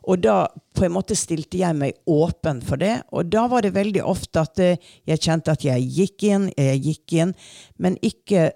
Og 0.05 0.21
da 0.21 0.43
på 0.77 0.85
en 0.85 0.93
måte 0.93 1.17
stilte 1.17 1.61
jeg 1.63 1.77
meg 1.79 1.97
åpen 2.11 2.61
for 2.67 2.77
det. 2.81 2.99
Og 3.17 3.31
da 3.33 3.47
var 3.49 3.65
det 3.65 3.73
veldig 3.77 4.03
ofte 4.05 4.43
at 4.45 4.61
eh, 4.61 4.77
jeg 5.09 5.23
kjente 5.25 5.55
at 5.55 5.65
jeg 5.65 5.87
gikk 5.97 6.27
inn, 6.29 6.51
jeg 6.53 6.83
gikk 6.85 7.17
inn, 7.23 7.33
men 7.81 7.97
ikke 8.05 8.51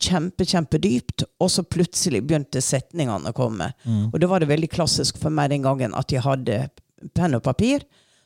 kjempe, 0.00 0.46
kjempedypt. 0.48 1.26
Og 1.42 1.52
så 1.52 1.66
plutselig 1.68 2.22
begynte 2.24 2.62
setningene 2.64 3.28
å 3.32 3.36
komme. 3.36 3.72
Og 4.12 4.18
da 4.22 4.30
var 4.30 4.40
det 4.40 4.48
veldig 4.54 4.72
klassisk 4.72 5.20
for 5.20 5.34
meg 5.34 5.52
den 5.52 5.66
gangen 5.68 5.96
at 5.98 6.14
jeg 6.14 6.24
hadde 6.24 6.68
penn 7.14 7.36
og 7.36 7.44
papir. 7.44 7.84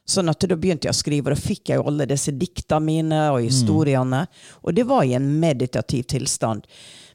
Sånn 0.09 0.29
at 0.33 0.41
da 0.43 0.57
begynte 0.59 0.89
jeg 0.89 0.95
å 0.97 0.99
skrive, 0.99 1.31
og 1.31 1.37
da 1.37 1.41
fikk 1.41 1.71
jeg 1.71 1.79
jo 1.79 1.85
alle 1.87 2.07
disse 2.11 2.33
dikta 2.35 2.81
mine 2.83 3.21
og 3.31 3.43
historiene. 3.45 4.25
Og 4.67 4.75
det 4.75 4.85
var 4.89 5.05
i 5.07 5.15
en 5.15 5.29
meditativ 5.41 6.09
tilstand. 6.11 6.67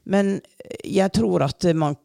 Men 0.08 0.38
jeg 0.84 1.12
tror 1.12 1.44
at 1.44 1.66
man, 1.76 1.96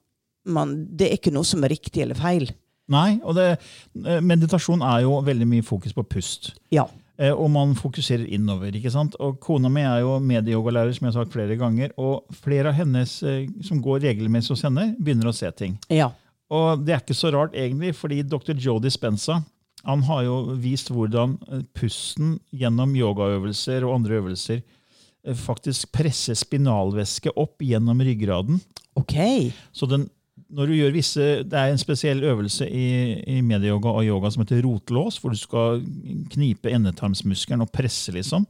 man 0.45 0.73
Det 0.91 1.07
er 1.07 1.15
ikke 1.15 1.31
noe 1.31 1.47
som 1.47 1.63
er 1.63 1.71
riktig 1.71 2.03
eller 2.03 2.19
feil. 2.19 2.49
Nei, 2.91 3.21
og 3.23 3.37
det, 3.37 3.45
eh, 4.03 4.19
meditasjon 4.19 4.81
er 4.83 5.05
jo 5.05 5.21
veldig 5.23 5.47
mye 5.47 5.63
fokus 5.63 5.93
på 5.95 6.03
pust. 6.03 6.51
Ja. 6.69 6.83
Eh, 7.17 7.31
Og 7.31 7.49
man 7.49 7.75
fokuserer 7.75 8.27
innover. 8.27 8.75
ikke 8.75 8.91
sant? 8.91 9.15
Og 9.21 9.39
Kona 9.39 9.69
mi 9.69 9.81
er 9.81 10.01
jo 10.01 10.19
medieyogalærer, 10.19 10.91
som 10.93 11.07
jeg 11.07 11.13
har 11.13 11.23
sagt 11.23 11.31
flere 11.33 11.55
ganger. 11.57 11.91
Og 11.97 12.25
flere 12.43 12.67
av 12.67 12.73
hennes 12.73 13.23
eh, 13.23 13.47
som 13.61 13.79
går 13.81 14.01
regelmessig 14.01 14.49
hos 14.49 14.63
henne, 14.63 14.97
begynner 14.99 15.31
å 15.31 15.33
se 15.33 15.49
ting. 15.51 15.79
Ja. 15.89 16.11
Og 16.51 16.83
det 16.85 16.93
er 16.93 16.99
ikke 16.99 17.15
så 17.15 17.31
rart, 17.31 17.53
egentlig, 17.55 17.95
fordi 17.95 18.21
dr. 18.21 18.53
Joe 18.59 18.79
Dispenza 18.83 19.39
han 19.83 20.03
har 20.07 20.23
jo 20.27 20.37
vist 20.63 20.91
hvordan 20.93 21.37
eh, 21.51 21.63
pusten 21.75 22.37
gjennom 22.55 22.95
yogaøvelser 22.95 23.83
og 23.83 23.97
andre 23.97 24.19
øvelser 24.21 24.61
eh, 24.61 25.37
faktisk 25.37 25.91
presser 25.95 26.37
spinalvæske 26.39 27.33
opp 27.35 27.63
gjennom 27.63 28.03
ryggraden. 28.03 28.61
OK. 28.99 29.17
Så 29.75 29.89
den, 29.91 30.05
når 30.53 30.69
du 30.69 30.75
gjør 30.77 30.93
visse, 30.95 31.25
Det 31.43 31.59
er 31.59 31.71
en 31.73 31.81
spesiell 31.81 32.23
øvelse 32.23 32.69
i, 32.69 32.85
i 33.35 33.41
medieyoga 33.41 33.91
og 33.91 34.05
yoga 34.07 34.31
som 34.31 34.45
heter 34.45 34.63
rotlås, 34.63 35.17
hvor 35.19 35.33
du 35.33 35.39
skal 35.39 35.83
knipe 36.31 36.71
endetarmsmuskelen 36.71 37.65
og 37.65 37.73
presse. 37.73 38.13
liksom. 38.15 38.47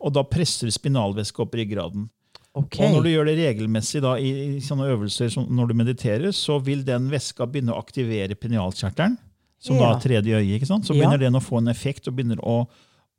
Og 0.00 0.10
da 0.14 0.24
presser 0.26 0.66
du 0.66 0.74
spinalvæske 0.74 1.44
opp 1.44 1.54
ryggraden. 1.54 2.08
Okay. 2.52 2.84
Og 2.84 2.98
når 2.98 3.04
du 3.04 3.08
gjør 3.14 3.28
det 3.30 3.36
regelmessig 3.38 4.02
da, 4.04 4.16
i, 4.20 4.32
i 4.58 4.62
sånne 4.64 4.90
øvelser 4.92 5.30
som 5.32 5.46
når 5.48 5.70
du 5.70 5.78
mediterer, 5.78 6.32
så 6.36 6.58
vil 6.60 6.82
den 6.84 7.06
væska 7.12 7.46
begynne 7.48 7.72
å 7.72 7.80
aktivere 7.80 8.36
penialkjertelen, 8.36 9.16
som 9.62 9.78
da 9.78 9.92
er 9.94 10.00
tredje 10.02 10.34
øye. 10.40 10.56
ikke 10.58 10.66
sant? 10.68 10.84
Så 10.88 10.94
Ja. 10.96 11.04
begynner 11.04 11.20
den 11.22 11.38
å 11.38 11.42
få 11.42 11.58
en 11.62 11.68
effekt 11.70 12.08
og 12.10 12.16
begynner 12.18 12.40
å 12.42 12.66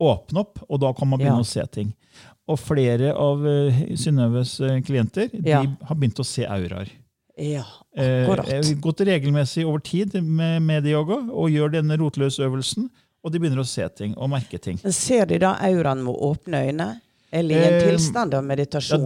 åpne 0.00 0.42
opp, 0.44 0.58
og 0.68 0.80
da 0.82 0.92
kan 0.92 1.08
man 1.08 1.18
begynne 1.18 1.40
Ja. 1.40 1.46
å 1.46 1.46
se 1.46 1.64
ting. 1.72 1.94
Og 2.46 2.58
flere 2.60 3.14
av 3.16 3.40
uh, 3.40 3.72
Synnøves 3.96 4.58
uh, 4.60 4.80
klienter 4.84 5.30
de 5.32 5.48
Ja. 5.50 5.62
har 5.64 5.96
begynt 5.96 6.20
å 6.20 6.24
se 6.26 6.44
auraer. 6.44 6.90
Ja, 7.38 7.64
Eh, 7.96 8.26
akkurat. 8.28 8.46
jeg 8.46 8.64
har 8.64 8.74
gått 8.82 9.00
regelmessig 9.06 9.64
over 9.66 9.78
tid 9.80 10.12
med 10.22 10.62
medieyoga 10.62 11.16
og 11.32 11.48
gjør 11.50 11.72
denne 11.72 11.96
rotløsøvelsen, 11.98 12.88
og 13.24 13.32
de 13.32 13.38
begynner 13.40 13.58
å 13.62 13.66
se 13.66 13.88
ting 13.88 14.14
og 14.16 14.30
merke 14.30 14.60
ting. 14.60 14.78
Ser 14.92 15.24
de 15.26 15.38
da 15.38 15.54
auraen 15.56 16.04
med 16.04 16.14
åpne 16.14 16.68
øyne? 16.68 17.00
Eller 17.34 17.54
i 17.58 17.66
en 17.66 17.74
Eh, 17.74 17.88
tilstand 17.90 18.34
av 18.38 18.44
Ja, 18.46 18.54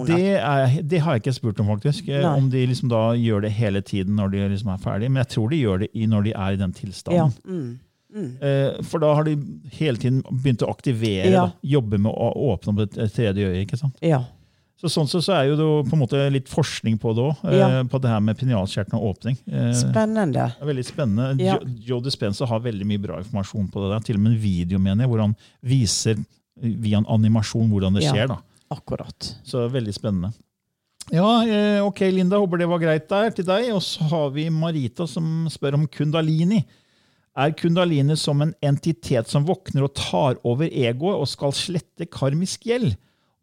det, 0.04 0.20
er, 0.36 0.82
det 0.82 1.00
har 1.00 1.16
jeg 1.16 1.22
ikke 1.24 1.34
spurt 1.38 1.60
om, 1.64 1.66
faktisk. 1.72 2.08
eh, 2.12 2.20
Nei. 2.22 2.36
Om 2.42 2.50
de 2.52 2.66
liksom 2.68 2.88
da 2.92 3.02
gjør 3.16 3.42
det 3.46 3.52
hele 3.56 3.80
tiden 3.80 4.16
når 4.20 4.30
de 4.34 4.48
liksom 4.52 4.72
er 4.74 4.82
ferdige. 4.84 5.08
Men 5.10 5.22
jeg 5.24 5.32
tror 5.34 5.48
de 5.50 5.60
gjør 5.62 5.78
det 5.86 5.90
når 6.12 6.24
de 6.28 6.32
er 6.36 6.52
i 6.52 6.56
den 6.60 6.72
ja. 6.74 6.80
tilstanden. 6.82 7.32
Mm. 7.48 7.78
Mm. 8.14 8.28
Eh, 8.40 8.82
For 8.88 8.98
da 9.00 9.14
har 9.14 9.24
de 9.24 9.36
hele 9.78 9.96
tiden 10.00 10.22
begynt 10.30 10.62
å 10.64 10.70
aktivere, 10.72 11.30
Ja. 11.30 11.46
da, 11.46 11.52
jobbe 11.62 11.98
med 11.98 12.12
å 12.12 12.30
åpne 12.52 12.72
opp 12.74 12.80
et 12.98 13.14
tredje 13.14 13.48
øye. 13.48 13.64
ikke 13.66 13.78
sant? 13.78 13.96
ja. 14.02 14.24
Så 14.78 14.86
Sånn 14.86 15.08
så 15.10 15.32
er 15.34 15.48
jo 15.48 15.56
det 15.58 15.90
på 15.90 15.96
en 15.96 16.00
måte 16.04 16.18
litt 16.30 16.46
forskning 16.46 17.00
på 17.02 17.10
det 17.12 17.22
òg, 17.24 17.52
Ja. 17.52 17.82
på 17.82 17.98
det 18.00 18.10
her 18.12 18.20
med 18.20 18.38
penialkjertelen 18.38 18.94
og 18.94 19.16
åpning. 19.16 19.36
Eh, 19.50 19.72
Spennende. 19.74 20.54
Det 20.54 20.62
er 20.62 20.66
veldig 20.70 20.84
spennende. 20.86 21.40
Ja. 21.42 21.56
Joe 21.82 22.00
Dispenza 22.00 22.46
har 22.46 22.60
veldig 22.60 22.86
mye 22.86 23.02
bra 23.02 23.16
informasjon 23.18 23.66
på 23.72 23.82
det. 23.82 23.88
der. 23.90 24.04
Til 24.06 24.14
og 24.14 24.20
med 24.22 24.32
en 24.34 24.38
video 24.38 24.78
mener 24.78 25.02
jeg, 25.02 25.08
hvor 25.10 25.18
han 25.24 25.34
viser 25.66 26.14
via 26.62 26.98
en 26.98 27.06
animasjon 27.06 27.68
hvordan 27.70 27.94
det 27.98 28.04
Ja. 28.04 28.12
skjer. 28.12 28.28
da. 28.28 28.38
Akkurat. 28.70 29.34
Så 29.44 29.68
veldig 29.72 29.94
spennende. 29.96 30.32
Ja, 31.10 31.42
eh, 31.46 31.80
ok, 31.86 32.00
Linda. 32.12 32.36
Håper 32.36 32.58
det 32.58 32.68
var 32.68 32.78
greit 32.82 33.08
der 33.08 33.30
til 33.30 33.44
deg. 33.48 33.70
Og 33.72 33.80
så 33.82 34.02
har 34.10 34.30
vi 34.34 34.48
Marita 34.52 35.06
som 35.08 35.46
spør 35.48 35.74
om 35.78 35.86
kundalini. 35.88 36.64
Er 37.38 37.52
kundalini 37.56 38.16
som 38.18 38.42
en 38.42 38.52
entitet 38.62 39.28
som 39.30 39.46
våkner 39.46 39.84
og 39.86 39.94
tar 39.94 40.36
over 40.44 40.66
egoet 40.68 41.16
og 41.22 41.28
skal 41.30 41.52
slette 41.52 42.08
karmisk 42.10 42.66
gjeld? 42.68 42.96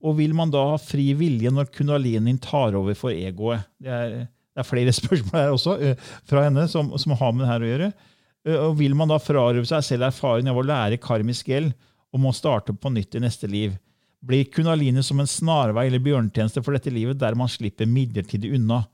Og 0.03 0.17
vil 0.19 0.33
man 0.37 0.51
da 0.51 0.61
ha 0.75 0.77
fri 0.77 1.13
vilje 1.17 1.49
når 1.49 1.71
Kundalini 1.73 2.35
tar 2.39 2.75
over 2.77 2.93
for 2.93 3.09
egoet? 3.09 3.63
Det 3.81 3.89
er, 3.89 4.09
det 4.27 4.61
er 4.61 4.67
flere 4.67 4.91
spørsmål 4.99 5.39
her 5.39 5.53
også 5.55 5.77
eh, 5.81 5.95
fra 6.29 6.43
henne 6.45 6.67
som, 6.69 6.91
som 7.01 7.15
har 7.17 7.31
med 7.33 7.45
det 7.47 7.49
her 7.49 7.63
å 7.65 7.71
gjøre. 7.71 7.87
Eh, 8.45 8.59
Og 8.67 8.77
Vil 8.77 8.93
man 8.93 9.09
da 9.09 9.17
frarøve 9.17 9.65
seg 9.65 9.81
selv 9.87 10.05
erfaringen 10.11 10.51
av 10.53 10.59
å 10.61 10.67
lære 10.67 10.99
karmisk 11.01 11.47
gjeld 11.49 11.73
og 12.15 12.23
må 12.23 12.31
starte 12.35 12.71
på 12.71 12.91
nytt 12.95 13.17
i 13.17 13.23
neste 13.25 13.49
liv? 13.51 13.75
Blir 14.25 14.47
kundalini 14.49 15.03
som 15.03 15.19
en 15.19 15.29
snarvei 15.29 15.89
eller 15.89 16.01
bjørntjeneste 16.01 16.63
for 16.63 16.77
dette 16.77 16.93
livet, 16.93 17.19
der 17.19 17.35
man 17.37 17.51
slipper 17.51 17.89
midlertidig 17.89 18.55
unna? 18.55 18.85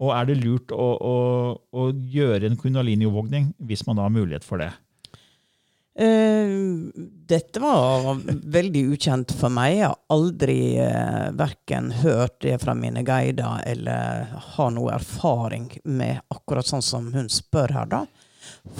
Og 0.00 0.12
er 0.16 0.28
det 0.28 0.38
lurt 0.40 0.72
å, 0.72 0.86
å, 0.96 1.16
å 1.56 1.88
gjøre 1.92 2.48
en 2.48 2.60
kundalini-overvåkning 2.60 3.50
hvis 3.68 3.82
man 3.88 3.98
da 3.98 4.06
har 4.06 4.14
mulighet 4.14 4.46
for 4.46 4.62
det? 4.62 4.70
Uh, 6.00 6.88
dette 7.28 7.60
var 7.60 8.20
veldig 8.24 8.84
ukjent 8.94 9.34
for 9.36 9.52
meg. 9.52 9.74
Jeg 9.80 9.88
har 9.90 9.98
aldri 10.14 10.60
uh, 10.78 11.28
verken 11.36 11.90
hørt 12.00 12.38
det 12.44 12.56
fra 12.62 12.76
mine 12.78 13.02
guider 13.04 13.60
eller 13.68 14.30
har 14.54 14.72
noe 14.72 14.94
erfaring 14.96 15.68
med 15.84 16.22
akkurat 16.32 16.68
sånn 16.68 16.84
som 16.84 17.10
hun 17.16 17.28
spør 17.32 17.74
her, 17.80 17.90
da. 17.90 18.04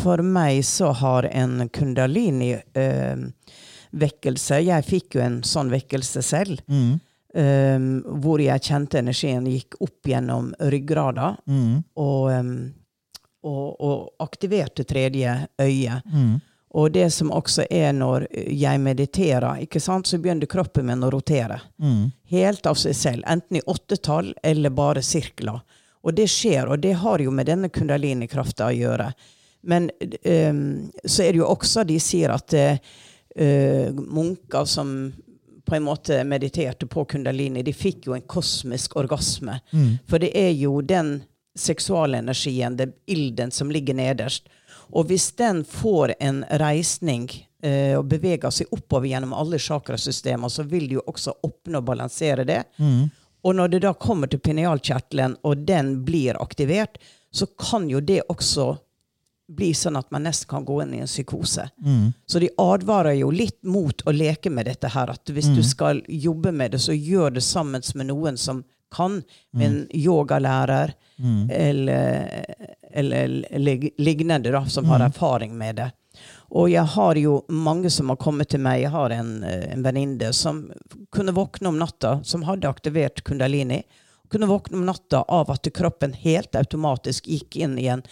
For 0.01 0.23
meg 0.25 0.63
så 0.65 0.95
har 0.97 1.29
en 1.29 1.69
kundalini-vekkelse 3.92 4.61
Jeg 4.64 4.85
fikk 4.85 5.14
jo 5.16 5.20
en 5.20 5.42
sånn 5.42 5.70
vekkelse 5.70 6.23
selv. 6.23 6.61
eh, 7.35 7.78
hvor 8.23 8.40
jeg 8.40 8.61
kjente 8.61 8.99
energien 8.99 9.44
gikk 9.47 9.75
opp 9.80 10.02
gjennom 10.06 10.52
ryggrada 10.59 11.37
Mm. 11.47 11.82
og, 11.97 12.30
um, 12.32 12.73
og, 13.44 13.80
og 13.80 14.09
aktiverte 14.18 14.85
tredje 14.85 15.47
øye. 15.61 16.02
Mm. 16.12 16.40
Og 16.75 16.92
det 16.92 17.11
som 17.12 17.30
også 17.30 17.64
er 17.70 17.92
når 17.92 18.26
jeg 18.50 18.80
mediterer, 18.80 19.61
så 20.06 20.18
begynner 20.18 20.47
kroppen 20.47 20.87
min 20.87 21.02
å 21.02 21.11
rotere. 21.11 21.61
Mm. 21.82 22.12
Helt 22.30 22.66
av 22.66 22.75
seg 22.75 22.94
selv. 22.94 23.23
Enten 23.26 23.56
i 23.56 23.62
åttetall 23.66 24.35
eller 24.42 24.70
bare 24.70 25.02
sirkler. 25.02 25.61
Og 26.02 26.14
det 26.14 26.28
skjer, 26.30 26.68
og 26.68 26.80
det 26.80 26.92
har 26.94 27.18
jo 27.18 27.30
med 27.30 27.47
denne 27.47 27.68
kundalini-krafta 27.68 28.66
å 28.70 28.75
gjøre. 28.76 29.12
Men 29.62 29.90
um, 30.25 30.90
så 31.04 31.23
er 31.25 31.32
det 31.32 31.38
jo 31.42 31.47
også 31.50 31.85
De 31.85 31.99
sier 32.00 32.30
at 32.32 32.54
eh, 32.54 32.78
eh, 33.37 33.93
munker 33.93 34.65
som 34.65 35.13
på 35.65 35.77
en 35.77 35.83
måte 35.83 36.25
mediterte 36.25 36.87
på 36.87 37.05
kundalini, 37.05 37.63
de 37.63 37.73
fikk 37.73 38.07
jo 38.09 38.15
en 38.17 38.27
kosmisk 38.27 38.97
orgasme. 38.97 39.61
For 40.09 40.19
det 40.19 40.33
er 40.35 40.51
jo 40.59 40.81
den 40.83 41.21
seksualenergien, 41.59 42.77
den 42.77 42.93
ilden, 43.07 43.51
som 43.51 43.71
ligger 43.71 43.95
nederst. 43.95 44.49
Og 44.91 45.07
hvis 45.07 45.29
den 45.39 45.63
får 45.65 46.15
en 46.19 46.43
reisning 46.59 47.29
eh, 47.63 47.95
og 47.99 48.09
beveger 48.11 48.51
seg 48.51 48.73
oppover 48.75 49.07
gjennom 49.07 49.35
alle 49.37 49.59
chakrasystemer, 49.63 50.49
så 50.51 50.67
vil 50.67 50.89
det 50.89 50.99
jo 50.99 51.07
også 51.07 51.37
åpne 51.47 51.79
og 51.79 51.87
balansere 51.87 52.45
det. 52.49 52.65
Og 53.43 53.55
når 53.57 53.69
det 53.69 53.83
da 53.87 53.95
kommer 53.95 54.29
til 54.29 54.43
pinealkjertelen, 54.43 55.39
og 55.47 55.63
den 55.69 56.01
blir 56.05 56.37
aktivert, 56.43 56.99
så 57.33 57.47
kan 57.47 57.87
jo 57.91 58.01
det 58.01 58.23
også 58.29 58.73
bli 59.57 59.73
sånn 59.75 59.99
at 59.99 60.11
man 60.14 60.23
nesten 60.26 60.49
kan 60.50 60.64
gå 60.64 60.83
inn 60.83 60.95
i 60.95 61.00
en 61.02 61.11
psykose. 61.11 61.69
Så 62.26 62.38
de 62.42 62.49
advarer 62.59 63.16
jo 63.19 63.30
litt 63.35 63.59
mot 63.66 64.02
å 64.07 64.14
leke 64.14 64.50
med 64.50 64.66
dette 64.71 64.88
her. 64.95 65.11
At 65.11 65.30
hvis 65.30 65.50
du 65.57 65.62
skal 65.66 66.02
jobbe 66.09 66.52
med 66.52 66.73
det, 66.73 66.78
så 66.83 66.92
gjør 66.95 67.35
det 67.38 67.42
sammen 67.47 67.83
med 67.95 68.07
noen 68.12 68.37
som 68.38 68.64
kan. 68.95 69.23
Med 69.52 69.66
en 69.66 69.88
yogalærer 69.95 70.95
eller, 72.90 73.45
eller 73.50 73.90
lignende, 73.99 74.50
da, 74.50 74.64
som 74.66 74.85
har 74.90 75.00
erfaring 75.11 75.57
med 75.59 75.76
det. 75.76 75.90
Og 76.50 76.71
jeg 76.71 76.83
har 76.83 77.14
jo 77.21 77.45
mange 77.49 77.90
som 77.90 78.09
har 78.11 78.16
kommet 78.19 78.49
til 78.50 78.61
meg. 78.61 78.83
Jeg 78.83 78.90
har 78.90 79.11
en, 79.14 79.45
eh, 79.45 79.73
en 79.73 79.83
venninne 79.83 80.33
som 80.35 80.64
kunne 81.14 81.33
våkne 81.33 81.69
om 81.69 81.78
natta, 81.78 82.21
som 82.25 82.42
hadde 82.42 82.69
aktivert 82.69 83.23
kundalini. 83.25 83.85
Kunne 84.31 84.47
våkne 84.47 84.79
om 84.79 84.87
natta 84.87 85.23
av 85.23 85.51
at 85.51 85.67
kroppen 85.75 86.13
helt 86.13 86.55
automatisk 86.57 87.27
gikk 87.27 87.57
inn 87.57 87.79
i 87.79 87.89
en 87.91 88.03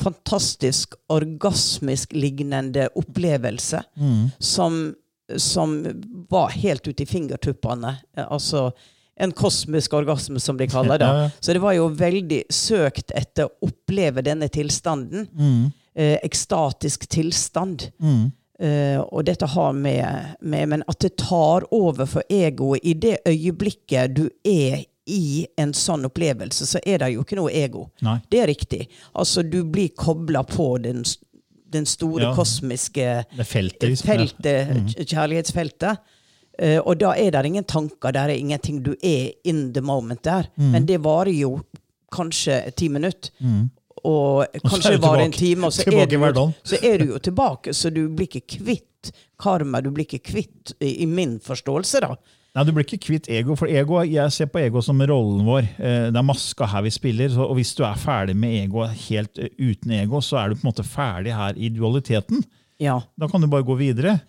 fantastisk 0.00 0.94
orgasmisk 1.08 2.12
lignende 2.12 2.88
opplevelse. 2.98 3.82
Som, 4.38 4.94
som 5.36 5.78
var 6.30 6.50
helt 6.58 6.88
ute 6.88 7.02
i 7.02 7.06
fingertuppene. 7.06 7.96
Altså 8.28 8.70
en 9.18 9.32
kosmisk 9.32 9.92
orgasme, 9.98 10.40
som 10.40 10.56
de 10.56 10.68
kaller 10.70 10.98
det. 10.98 11.30
Så 11.40 11.52
det 11.52 11.62
var 11.62 11.74
jo 11.74 11.88
veldig 11.88 12.44
søkt 12.54 13.10
etter 13.18 13.48
å 13.48 13.66
oppleve 13.66 14.22
denne 14.22 14.48
tilstanden. 14.48 15.26
Eh, 15.98 16.18
ekstatisk 16.22 17.08
tilstand. 17.10 17.88
Eh, 18.58 19.00
og 19.00 19.24
dette 19.26 19.46
har 19.46 19.72
med, 19.72 20.34
med 20.40 20.68
Men 20.68 20.82
at 20.90 20.98
det 21.02 21.16
tar 21.18 21.66
over 21.74 22.06
for 22.06 22.22
egoet 22.30 22.82
i 22.82 22.94
det 22.94 23.18
øyeblikket 23.26 24.14
du 24.16 24.24
er 24.46 24.84
i 25.08 25.46
en 25.58 25.72
sånn 25.74 26.04
opplevelse 26.08 26.66
så 26.68 26.80
er 26.84 26.98
det 27.02 27.08
jo 27.14 27.22
ikke 27.24 27.38
noe 27.38 27.50
ego. 27.56 27.86
Nei. 28.04 28.18
Det 28.30 28.42
er 28.42 28.50
riktig. 28.50 28.82
Altså, 29.16 29.42
du 29.42 29.62
blir 29.64 29.88
kobla 29.96 30.42
på 30.44 30.66
den, 30.84 31.02
den 31.72 31.86
store 31.88 32.28
Ja. 32.28 32.34
kosmiske 32.36 33.24
feltet. 33.44 33.88
liksom. 33.88 34.06
Feltet, 34.12 34.94
k- 34.94 35.04
kjærlighetsfeltet. 35.08 35.98
Uh, 36.58 36.80
og 36.84 36.98
da 36.98 37.12
er 37.14 37.30
det 37.30 37.44
ingen 37.46 37.64
tanker, 37.64 38.10
det 38.12 38.20
er 38.20 38.34
ingenting. 38.34 38.82
Du 38.82 38.92
er 39.02 39.32
in 39.44 39.72
the 39.72 39.80
moment 39.80 40.22
der. 40.26 40.48
Mm. 40.58 40.70
Men 40.72 40.86
det 40.86 41.00
varer 41.04 41.32
jo 41.38 41.52
kanskje 42.12 42.74
ti 42.76 42.88
minutter. 42.88 43.30
Og 44.04 44.44
er 44.54 44.60
kanskje 44.62 44.92
det 44.94 45.02
varer 45.02 45.24
en 45.26 45.32
time, 45.34 45.66
og 45.66 45.72
så 45.74 45.82
er, 45.90 46.06
du 46.06 46.52
så 46.64 46.78
er 46.82 46.98
du 46.98 47.06
jo 47.12 47.18
tilbake. 47.18 47.72
Så 47.74 47.90
du 47.94 48.08
blir 48.08 48.26
ikke 48.28 48.58
kvitt 48.58 49.12
karma. 49.38 49.80
Du 49.82 49.90
blir 49.90 50.06
ikke 50.06 50.22
kvitt, 50.32 50.72
i, 50.80 51.02
i 51.02 51.06
min 51.06 51.38
forståelse, 51.42 52.00
da. 52.04 52.12
Nei, 52.58 52.64
Du 52.66 52.72
blir 52.74 52.82
ikke 52.82 52.98
kvitt 53.06 53.28
ego, 53.30 53.54
for 53.54 53.70
ego, 53.70 54.00
jeg 54.02 54.32
ser 54.34 54.48
på 54.50 54.58
ego 54.58 54.80
som 54.82 54.98
rollen 54.98 55.44
vår. 55.46 55.68
Eh, 55.78 56.08
Det 56.10 56.18
er 56.18 56.26
maska 56.26 56.66
her 56.66 56.82
vi 56.82 56.90
spiller, 56.90 57.30
og 57.38 57.54
hvis 57.54 57.70
du 57.78 57.84
er 57.86 57.94
ferdig 57.94 58.34
med 58.34 58.64
ego 58.64 58.82
helt 58.82 59.38
eh, 59.38 59.52
uten 59.62 59.92
ego, 59.94 60.18
så 60.18 60.40
er 60.40 60.48
du 60.48 60.56
på 60.58 60.66
en 60.66 60.72
måte 60.72 60.82
ferdig 60.86 61.36
her 61.36 61.54
i 61.54 61.70
dualiteten. 61.70 62.42
Ja. 62.82 62.98
Da 63.18 63.28
kan 63.30 63.40
du 63.40 63.46
bare 63.46 63.62
gå 63.66 63.76
videre. 63.78 64.20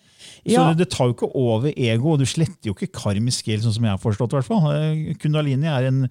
Så 0.46 0.62
det, 0.68 0.78
det 0.78 0.90
tar 0.94 1.08
jo 1.10 1.14
ikke 1.16 1.30
over 1.34 1.72
ego, 1.74 2.12
og 2.12 2.20
du 2.22 2.26
sletter 2.26 2.70
jo 2.70 2.74
ikke 2.76 2.92
karmisk 2.94 3.50
gjeld, 3.50 3.64
sånn 3.66 3.74
som 3.74 3.84
jeg 3.88 3.96
har 3.96 4.02
forstått. 4.02 4.30
hvertfall. 4.36 4.62
hvert 4.62 4.78
fall. 4.78 5.10
Eh, 5.10 5.18
Kundalini 5.18 5.66
er 5.66 5.88
en, 5.90 6.04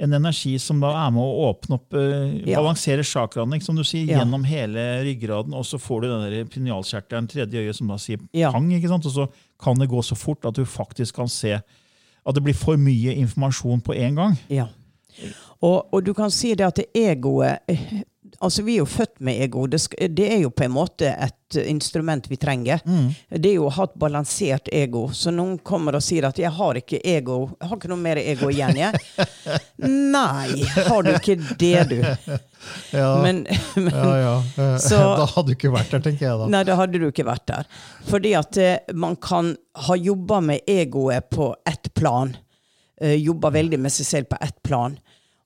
en 0.00 0.12
energi 0.16 0.54
som 0.58 0.80
da 0.80 0.90
er 1.06 1.10
med 1.12 1.20
å 1.20 1.50
åpne 1.50 1.76
opp, 1.76 1.94
eh, 1.94 2.50
Ja. 2.50 2.58
balansere 2.62 3.04
chakraene, 3.04 3.62
som 3.62 3.76
du 3.76 3.82
sier, 3.84 4.06
Ja. 4.08 4.18
gjennom 4.20 4.44
hele 4.44 5.04
ryggraden, 5.04 5.52
og 5.54 5.64
så 5.64 5.78
får 5.78 6.00
du 6.02 6.08
den 6.08 6.48
pinjalkjertelen, 6.48 7.28
tredje 7.28 7.60
øyet, 7.60 7.74
som 7.76 7.88
da 7.88 7.94
sier 7.96 8.18
Ja. 8.32 8.50
pang, 8.52 8.68
ikke 8.70 8.88
sant? 8.88 9.04
og 9.06 9.12
så 9.12 9.28
kan 9.60 9.76
det 9.78 9.88
gå 9.90 10.00
så 10.02 10.16
fort 10.16 10.44
at 10.46 10.54
du 10.54 10.64
faktisk 10.64 11.14
kan 11.14 11.28
se 11.28 11.52
at 12.26 12.34
det 12.34 12.42
blir 12.42 12.54
for 12.54 12.76
mye 12.76 13.14
informasjon 13.16 13.82
på 13.82 13.94
en 13.96 14.14
gang. 14.14 14.38
Ja. 14.48 14.66
Og, 15.62 15.86
og 15.92 16.04
du 16.04 16.14
kan 16.14 16.30
si 16.30 16.54
det 16.54 16.66
at 16.66 16.74
det 16.76 16.86
egoet 16.94 17.58
Altså, 18.40 18.62
vi 18.64 18.74
er 18.78 18.78
jo 18.80 18.86
født 18.88 19.18
med 19.20 19.36
ego. 19.44 19.66
Det, 19.68 19.80
det 20.16 20.26
er 20.32 20.38
jo 20.40 20.48
på 20.50 20.64
en 20.64 20.72
måte 20.72 21.10
et 21.12 21.56
instrument 21.68 22.24
vi 22.30 22.38
trenger. 22.40 22.80
Det 23.28 23.50
er 23.50 23.56
jo 23.58 23.66
å 23.68 23.72
ha 23.76 23.84
et 23.84 23.96
balansert 24.00 24.70
ego. 24.72 25.02
Så 25.12 25.28
noen 25.34 25.58
kommer 25.66 25.98
og 25.98 26.02
sier 26.06 26.24
at 26.28 26.38
'jeg 26.38 26.48
har 26.56 26.78
ikke 26.80 27.00
ego, 27.04 27.50
jeg 27.60 27.68
har 27.68 27.76
ikke 27.76 27.90
noe 27.92 28.00
mer 28.00 28.16
ego 28.16 28.48
igjen', 28.48 28.78
jeg. 28.80 28.94
Nei, 30.16 30.64
har 30.86 31.02
du 31.02 31.10
ikke 31.14 31.36
det, 31.58 31.88
du? 31.90 31.98
Ja, 32.92 33.22
Men, 33.22 33.46
men 33.76 33.92
ja, 33.94 34.16
ja. 34.56 34.78
Så- 34.88 34.96
da 35.16 35.24
hadde 35.26 35.46
du 35.48 35.54
ikke 35.56 35.72
vært 35.72 35.90
der, 35.90 36.00
tenker 36.04 36.26
jeg 36.26 36.38
da. 36.42 36.46
Nei, 36.52 36.62
da 36.68 36.76
hadde 36.76 36.98
du 37.00 37.06
ikke 37.08 37.24
vært 37.24 37.46
der. 37.48 37.68
Fordi 38.08 38.34
at 38.36 38.56
eh, 38.60 38.78
man 38.94 39.16
kan 39.16 39.54
ha 39.86 39.96
jobba 39.96 40.40
med 40.44 40.60
egoet 40.68 41.30
på 41.32 41.54
ett 41.66 41.92
plan. 41.96 42.36
Eh, 43.00 43.16
jobba 43.16 43.50
veldig 43.50 43.78
med 43.80 43.92
seg 43.92 44.06
selv 44.06 44.28
på 44.32 44.36
ett 44.44 44.60
plan. 44.62 44.98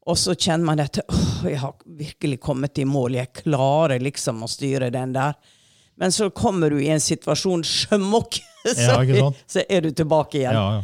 Og 0.05 0.19
så 0.21 0.35
kjenner 0.37 0.69
man 0.69 0.81
dette 0.81 1.05
åh, 1.09 1.45
jeg 1.49 1.61
har 1.63 1.77
virkelig 1.99 2.41
kommet 2.45 2.79
i 2.81 2.87
mål. 2.89 3.17
Jeg 3.17 3.33
klarer 3.45 4.03
liksom 4.03 4.43
å 4.45 4.49
styre 4.51 4.91
den 4.93 5.15
der. 5.17 5.37
Men 6.01 6.13
så 6.13 6.29
kommer 6.35 6.73
du 6.75 6.81
i 6.83 6.91
en 6.93 7.01
situasjon, 7.01 7.63
sjømokk, 7.65 8.41
så, 8.65 8.99
Ja, 9.09 9.31
så 9.47 9.65
er 9.69 9.87
du 9.87 9.93
tilbake 9.95 10.41
igjen. 10.43 10.57
Ja, 10.59 10.67
ja. 10.81 10.83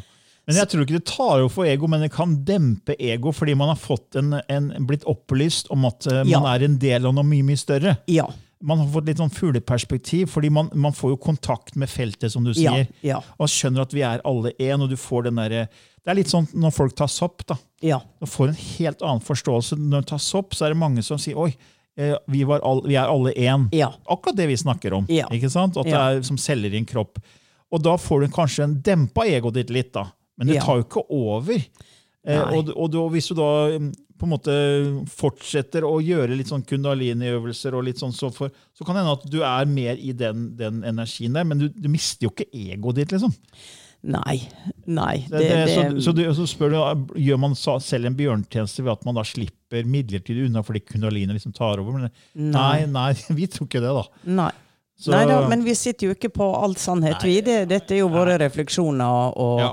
Men 0.51 0.57
jeg 0.59 0.71
tror 0.73 0.83
ikke 0.83 0.97
det 0.97 1.07
tar 1.07 1.37
over 1.37 1.51
for 1.53 1.69
ego, 1.69 1.87
men 1.91 2.03
det 2.03 2.11
kan 2.11 2.33
dempe 2.47 2.97
ego, 2.99 3.31
fordi 3.35 3.55
man 3.55 3.71
har 3.71 3.79
fått 3.79 4.17
en, 4.19 4.35
en, 4.51 4.71
blitt 4.89 5.05
opplyst 5.07 5.69
om 5.71 5.85
at 5.87 6.09
eh, 6.11 6.25
man 6.27 6.49
er 6.51 6.65
en 6.67 6.79
del 6.81 7.07
av 7.07 7.15
noe 7.15 7.27
mye 7.29 7.47
mye 7.47 7.61
større. 7.61 7.93
Ja. 8.11 8.27
Man 8.63 8.79
har 8.79 8.89
fått 8.93 9.07
litt 9.09 9.17
sånn 9.23 9.31
fugleperspektiv, 9.33 10.27
fordi 10.29 10.51
man, 10.53 10.69
man 10.75 10.93
får 10.93 11.15
jo 11.15 11.17
kontakt 11.17 11.77
med 11.81 11.89
feltet, 11.89 12.31
som 12.33 12.45
du 12.45 12.53
sier. 12.53 12.87
ja. 13.03 13.23
Og 13.41 13.49
skjønner 13.49 13.87
at 13.87 13.95
vi 13.97 14.03
er 14.05 14.21
alle 14.29 14.53
én, 14.61 14.83
og 14.85 14.91
du 14.93 14.97
får 15.01 15.25
den 15.31 15.41
derre 15.41 15.63
Det 16.05 16.11
er 16.13 16.17
litt 16.17 16.29
sånn 16.33 16.47
når 16.57 16.73
folk 16.73 16.95
tar 16.97 17.09
sopp. 17.09 17.45
da. 17.47 17.57
Ja. 17.85 18.01
Du 18.21 18.27
får 18.27 18.49
en 18.49 18.59
helt 18.79 19.03
annen 19.03 19.21
forståelse. 19.25 19.77
Når 19.81 20.01
du 20.05 20.11
tar 20.13 20.19
sopp, 20.25 20.55
så 20.57 20.67
er 20.67 20.75
det 20.75 20.81
mange 20.81 21.03
som 21.05 21.19
sier 21.21 21.37
oi, 21.37 21.51
eh, 21.97 22.15
vi, 22.29 22.45
var 22.45 22.61
all, 22.65 22.81
vi 22.87 22.97
er 22.97 23.09
alle 23.09 23.33
én. 23.37 23.69
Ja. 23.77 23.91
Akkurat 24.09 24.37
det 24.37 24.47
vi 24.49 24.57
snakker 24.57 24.93
om. 24.97 25.07
Ja. 25.13 25.27
ikke 25.33 25.51
sant? 25.53 25.77
At 25.77 25.85
det 25.89 25.97
er 25.97 26.23
som 26.23 26.37
celler 26.41 26.73
i 26.73 26.81
en 26.81 26.89
kropp. 26.89 27.19
Og 27.73 27.83
da 27.85 27.97
får 28.01 28.21
du 28.25 28.29
kanskje 28.35 28.65
en 28.65 28.79
dempa 28.83 29.25
egoet 29.29 29.55
ditt 29.61 29.71
litt, 29.71 29.93
da. 29.93 30.07
Men 30.39 30.49
det 30.49 30.57
Ja. 30.57 30.65
tar 30.65 30.77
jo 30.81 30.85
ikke 30.89 31.05
over. 31.11 31.61
Eh, 32.27 32.41
og, 32.57 32.73
og, 32.77 32.91
da- 32.93 33.09
hvis 33.09 33.29
du 33.29 33.35
da 33.35 33.51
mm, 33.79 33.93
på 34.21 34.29
en 34.29 34.33
måte 34.35 34.55
fortsetter 35.11 35.85
å 35.89 35.97
gjøre 36.05 36.37
litt 36.39 36.51
sånn 36.53 36.65
kundalini-øvelser, 36.69 37.75
og 37.79 37.87
litt 37.89 38.01
sånn, 38.03 38.13
så, 38.15 38.31
for, 38.35 38.53
så 38.77 38.85
kan 38.87 38.97
det 38.99 39.05
hende 39.05 39.17
at 39.19 39.29
du 39.33 39.39
er 39.47 39.69
mer 39.71 39.97
i 40.01 40.13
den, 40.17 40.51
den 40.59 40.83
energien 40.87 41.37
der, 41.37 41.47
men 41.49 41.63
du, 41.63 41.69
du 41.73 41.89
mister 41.93 42.29
jo 42.29 42.35
ikke 42.35 42.51
egoet 42.53 43.01
ditt, 43.01 43.15
liksom. 43.17 43.33
Nei. 44.01 44.39
Nei. 44.89 45.27
Det, 45.29 45.41
det, 45.45 45.57
så, 45.75 45.83
så, 46.07 46.13
du, 46.17 46.23
så 46.33 46.47
spør 46.49 46.73
du, 46.73 46.79
Gjør 47.21 47.41
man 47.43 47.53
selv 47.59 48.09
en 48.09 48.17
bjørntjeneste 48.17 48.81
ved 48.87 48.95
at 48.95 49.03
man 49.05 49.19
da 49.19 49.25
slipper 49.29 49.85
midlertidig 49.85 50.47
unna 50.49 50.63
fordi 50.65 50.81
kundalini 50.89 51.37
liksom 51.37 51.53
tar 51.57 51.83
over? 51.83 51.99
Men, 51.99 52.15
nei, 52.55 52.87
nei, 52.89 53.11
vi 53.39 53.49
tror 53.53 53.69
ikke 53.69 53.83
det, 53.85 53.93
da. 53.99 54.07
Nei. 54.41 54.51
Så- 55.01 55.13
Nei 55.15 55.23
da, 55.29 55.39
men 55.49 55.63
vi 55.65 55.73
sitter 55.77 56.11
jo 56.11 56.15
ikke 56.17 56.29
på 56.33 56.47
all 56.59 56.75
sannhet, 56.77 57.23
vi. 57.25 57.39
Det, 57.45 57.63
dette 57.71 57.95
er 57.97 58.03
jo 58.03 58.11
våre 58.13 58.35
refleksjoner 58.41 59.37
og 59.41 59.63
Ja. 59.65 59.71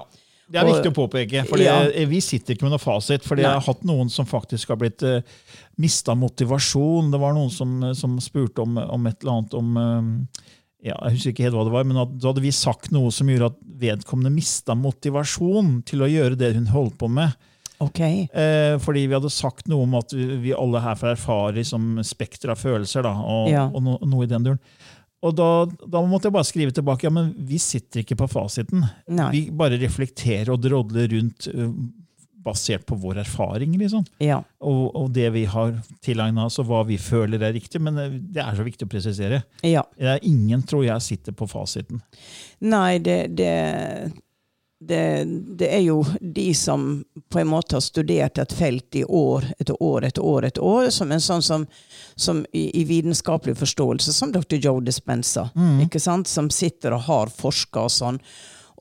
Det 0.50 0.60
er 0.62 0.66
og- 0.66 0.76
viktig 0.78 0.92
å 0.94 0.96
påpeke, 0.96 1.46
for 1.48 1.60
Ja. 1.60 1.82
vi 2.08 2.20
sitter 2.24 2.56
ikke 2.56 2.64
med 2.64 2.72
noe 2.72 2.80
fasit. 2.80 3.24
For 3.24 3.36
jeg 3.36 3.46
har 3.46 3.60
hatt 3.60 3.84
noen 3.84 4.10
som 4.10 4.26
faktisk 4.26 4.70
har 4.70 4.78
blitt 4.80 5.04
uh, 5.04 5.20
mista 5.78 6.16
motivasjon. 6.16 7.12
Det 7.12 7.20
var 7.20 7.34
noen 7.34 7.52
som, 7.52 7.82
som 7.94 8.18
spurte 8.24 8.64
om, 8.64 8.78
om 8.78 9.08
et 9.08 9.18
eller 9.22 9.34
annet 9.34 9.54
om 9.54 9.78
eh, 9.78 10.44
ja, 10.88 10.96
Jeg 11.04 11.18
husker 11.18 11.34
ikke 11.34 11.44
helt 11.50 11.56
hva 11.58 11.66
det 11.68 11.74
var, 11.74 11.84
men 11.90 11.98
at, 11.98 12.16
da 12.22 12.32
hadde 12.32 12.42
vi 12.46 12.52
sagt 12.56 12.92
noe 12.96 13.12
som 13.12 13.28
gjorde 13.28 13.52
at 13.52 13.60
vedkommende 13.82 14.32
mista 14.32 14.76
motivasjon 14.78 15.84
til 15.86 16.06
å 16.06 16.10
gjøre 16.10 16.38
det 16.40 16.54
hun 16.56 16.68
holdt 16.72 16.98
på 17.02 17.10
med. 17.12 17.36
Okay. 17.80 18.24
Eh, 18.34 18.78
fordi 18.82 19.04
vi 19.06 19.14
hadde 19.14 19.30
sagt 19.30 19.68
noe 19.70 19.84
om 19.86 19.94
at 20.00 20.14
vi, 20.16 20.26
vi 20.48 20.54
alle 20.56 20.82
får 20.98 21.12
erfare 21.14 21.56
liksom, 21.60 22.00
spekter 22.08 22.50
av 22.50 22.58
følelser, 22.62 23.04
da, 23.06 23.14
og, 23.22 23.50
Ja. 23.52 23.68
og 23.68 23.84
no, 23.84 23.98
noe 24.02 24.24
i 24.26 24.32
den 24.32 24.44
duren. 24.48 24.60
Og 25.26 25.34
da, 25.34 25.50
da 25.66 26.02
måtte 26.06 26.30
jeg 26.30 26.36
bare 26.36 26.48
skrive 26.48 26.74
tilbake 26.76 27.08
ja, 27.08 27.14
men 27.14 27.32
vi 27.50 27.58
sitter 27.62 28.04
ikke 28.04 28.20
på 28.20 28.28
fasiten. 28.30 28.84
Nei. 29.10 29.32
Vi 29.34 29.42
bare 29.58 29.80
reflekterer 29.82 30.52
og 30.54 30.62
drodler 30.62 31.10
rundt 31.16 31.50
basert 32.48 32.86
på 32.88 32.96
vår 32.96 33.22
erfaring. 33.24 33.78
liksom. 33.80 34.06
Ja. 34.24 34.40
Og, 34.64 34.96
og 34.96 35.10
det 35.16 35.30
vi 35.36 35.44
har 35.50 35.74
tilegna 36.06 36.48
oss, 36.48 36.60
og 36.62 36.70
hva 36.70 36.84
vi 36.88 37.00
føler 37.02 37.44
er 37.44 37.56
riktig. 37.58 37.82
Men 37.84 37.98
det 37.98 38.44
er 38.44 38.58
så 38.58 38.66
viktig 38.68 38.88
å 38.88 38.92
presisere. 38.92 39.42
ja. 39.66 39.84
Det 39.98 40.14
er 40.14 40.28
ingen, 40.28 40.64
tror 40.68 40.86
jeg, 40.86 41.04
sitter 41.04 41.36
på 41.36 41.50
fasiten. 41.50 42.02
Nei, 42.64 43.00
det, 43.04 43.20
det, 43.38 43.52
det, 44.80 45.26
det 45.58 45.76
er 45.76 45.82
jo 45.88 46.06
de 46.22 46.54
som 46.56 47.04
på 47.30 47.40
en 47.40 47.48
måte 47.50 47.76
har 47.76 47.82
studert 47.82 48.38
et 48.38 48.54
felt 48.54 48.96
i 48.96 49.04
år 49.04 49.46
etter 49.58 49.78
år 49.84 50.06
etter 50.06 50.26
år 50.26 50.46
etter 50.46 50.64
år, 50.64 50.90
som 50.94 51.12
en 51.12 51.22
sånn 51.22 51.42
som, 51.42 51.66
som 52.16 52.44
i, 52.54 52.70
i 52.82 52.84
vitenskapelig 52.86 53.58
forståelse, 53.58 54.14
som 54.14 54.32
dr. 54.32 54.60
Joe 54.62 54.84
Dispenza, 54.86 55.48
ikke 55.82 56.00
sant? 56.00 56.30
som 56.30 56.50
sitter 56.54 56.94
og 56.94 57.08
har 57.10 57.34
forska 57.34 57.88
og 57.88 57.92
sånn. 57.92 58.22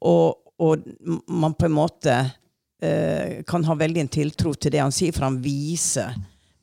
Og, 0.05 0.37
og 0.61 0.85
man 1.33 1.57
på 1.57 1.71
en 1.71 1.77
måte 1.79 2.19
eh, 2.83 3.43
kan 3.49 3.65
ha 3.65 3.75
veldig 3.75 4.05
en 4.05 4.13
tiltro 4.13 4.53
til 4.55 4.77
det 4.77 4.85
han 4.85 4.93
sier, 4.93 5.17
for 5.17 5.31
han 5.31 5.41
viser 5.41 6.13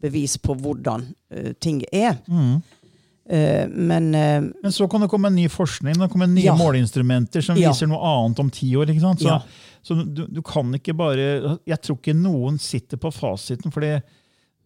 bevis 0.03 0.37
på 0.37 0.53
hvordan 0.59 1.07
eh, 1.33 1.53
ting 1.57 1.81
er. 1.91 2.21
Eh, 2.61 2.79
men 3.29 4.09
eh, 4.15 4.41
Men 4.63 4.71
så 4.75 4.87
kan 4.91 5.01
det 5.01 5.09
komme 5.09 5.29
en 5.31 5.35
ny 5.35 5.47
forskning, 5.47 5.95
det 5.95 6.09
kommer 6.11 6.27
nye 6.27 6.43
Ja. 6.43 6.55
måleinstrumenter 6.59 7.41
som 7.41 7.55
Ja. 7.57 7.71
viser 7.71 7.87
noe 7.87 8.01
annet 8.03 8.39
om 8.39 8.49
ti 8.49 8.73
år. 8.75 8.89
ikke 8.91 9.01
sant? 9.01 9.19
Så, 9.19 9.27
Ja. 9.27 9.41
så 9.83 9.95
du, 10.13 10.27
du 10.27 10.41
kan 10.41 10.73
ikke 10.73 10.93
bare 10.95 11.57
Jeg 11.65 11.81
tror 11.81 11.97
ikke 12.01 12.15
noen 12.15 12.59
sitter 12.59 12.97
på 12.97 13.13
fasiten, 13.13 13.71
for 13.71 13.79
det 13.81 14.03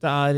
er, 0.04 0.34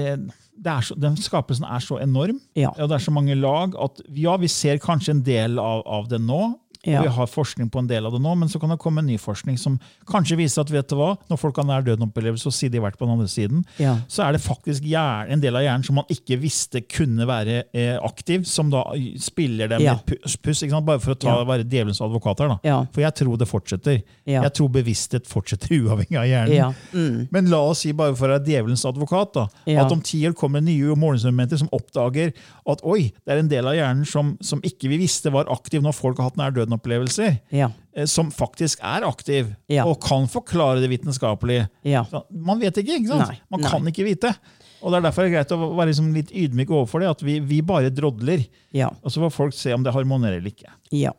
det 0.60 0.67
er 0.71 0.82
så, 0.82 0.95
den 0.99 1.15
skapelsen 1.17 1.65
er 1.65 1.79
så 1.79 2.01
enorm, 2.01 2.39
og 2.79 2.89
det 2.89 2.95
er 2.95 3.03
så 3.03 3.12
mange 3.12 3.36
lag, 3.36 3.73
at 3.82 4.01
ja, 4.15 4.36
vi 4.38 4.47
ser 4.47 4.77
kanskje 4.79 5.10
en 5.12 5.21
del 5.23 5.60
av, 5.60 5.84
av 5.86 6.08
det 6.10 6.19
nå. 6.21 6.55
Ja. 6.88 7.02
Vi 7.04 7.10
har 7.12 7.28
forskning 7.28 7.68
på 7.70 7.80
en 7.82 7.88
del 7.89 8.06
av 8.08 8.13
det 8.15 8.22
nå, 8.24 8.32
men 8.39 8.48
så 8.48 8.60
kan 8.60 8.70
det 8.72 8.78
komme 8.80 9.02
en 9.02 9.08
ny 9.10 9.18
forskning 9.20 9.58
som 9.60 9.74
kanskje 10.08 10.38
viser 10.39 10.62
at 10.63 10.70
vet 10.72 10.88
du 10.88 10.96
hva, 10.96 11.10
når 11.28 11.39
folk 11.42 11.58
har 11.60 11.65
nær 11.68 11.84
døden-opplevelse 11.84 12.48
og 12.48 12.56
sier 12.56 12.72
de 12.72 12.80
har 12.80 12.86
vært 12.88 12.96
på 13.00 13.04
den 13.04 13.18
andre 13.18 13.28
siden, 13.28 13.65
Ja. 13.78 13.98
så 14.08 14.24
er 14.24 14.32
det 14.38 14.42
faktisk 14.42 14.84
en 14.88 15.42
del 15.44 15.56
av 15.60 15.62
hjernen 15.65 15.84
som 15.84 15.96
man 15.96 16.06
ikke 16.10 16.39
visste 16.39 16.80
kunne 16.88 17.28
være 17.28 17.65
eh, 17.74 17.98
aktiv, 18.00 18.46
som 18.48 18.70
da 18.72 18.86
spiller 19.20 19.68
dem 19.68 19.82
Ja. 19.82 19.98
med 20.08 20.20
puss, 20.42 20.60
sant? 20.60 20.86
bare 20.86 21.00
for 21.00 21.12
å 21.15 21.20
ta, 21.20 21.44
være 21.44 21.68
djevelens 21.68 22.00
advokat 22.00 22.39
her. 22.39 22.88
For 22.94 23.02
jeg 23.02 23.13
tror 23.15 23.38
det 23.38 23.48
fortsetter. 23.50 24.02
Jeg 24.26 24.54
tror 24.54 24.70
bevissthet 24.70 25.28
fortsetter 25.28 25.76
uavhengig 25.84 26.15
av 26.18 26.26
hjernen. 26.32 26.76
Mm. 26.94 27.28
Men 27.32 27.50
la 27.52 27.58
oss 27.58 27.80
si, 27.84 27.92
bare 27.92 28.15
for 28.15 28.28
å 28.30 28.38
være 28.39 28.46
djevelens 28.48 28.86
advokat, 28.88 29.34
da, 29.34 29.48
at 29.84 29.92
om 29.92 30.00
ti 30.02 30.24
år 30.28 30.34
kommer 30.34 30.62
nye 30.62 30.96
målingsmomenter 30.96 31.58
som 31.60 31.70
oppdager 31.76 32.32
at 32.70 32.82
oi, 32.88 33.12
det 33.26 33.34
er 33.36 33.39
en 33.44 33.50
del 33.52 33.68
av 33.68 33.76
hjernen 33.76 34.06
som, 34.08 34.38
som 34.42 34.62
ikke 34.63 34.88
vi 34.88 34.98
visste 35.04 35.30
var 35.34 35.50
aktiv 35.52 35.82
når 35.84 35.94
folk 35.98 36.18
har 36.18 36.30
hatt 36.30 36.38
nær 36.39 36.52
døden-opplevelser, 36.69 37.39
Ja. 37.51 37.71
eh, 37.95 38.05
som 38.05 38.32
faktisk 38.32 38.79
er 38.84 39.01
aktiv, 39.08 39.55
Ja. 39.69 39.86
og 39.86 39.99
kan 40.01 40.27
forklare 40.27 40.79
det 40.82 40.89
vitenskapelige. 40.89 41.69
Ja. 41.84 42.05
Man 42.32 42.60
vet 42.60 42.75
ikke, 42.77 42.97
ikke 42.99 43.08
sant? 43.08 43.27
Nei, 43.29 43.39
Man 43.49 43.62
nei. 43.62 43.69
kan 43.69 43.82
ikke 43.86 44.05
vite. 44.05 44.36
Og 44.82 44.91
det 44.91 44.97
er 44.97 45.10
derfor 45.12 45.23
det 45.23 45.34
er 45.34 45.43
greit 45.43 45.51
å 45.51 45.75
være 45.75 45.88
liksom 45.91 46.13
litt 46.13 46.32
ydmyk 46.32 46.69
overfor 46.69 46.99
det, 47.01 47.10
at 47.10 47.21
vi, 47.21 47.39
vi 47.39 47.62
bare 47.62 47.89
drodler. 47.89 48.47
Ja. 48.71 48.88
Og 49.03 49.12
så 49.12 49.19
får 49.19 49.32
folk 49.34 49.53
se 49.53 49.73
om 49.73 49.84
det 49.84 49.93
harmonerer 49.93 50.38
eller 50.39 50.51
ikke. 50.51 50.69
Ja. 50.91 51.12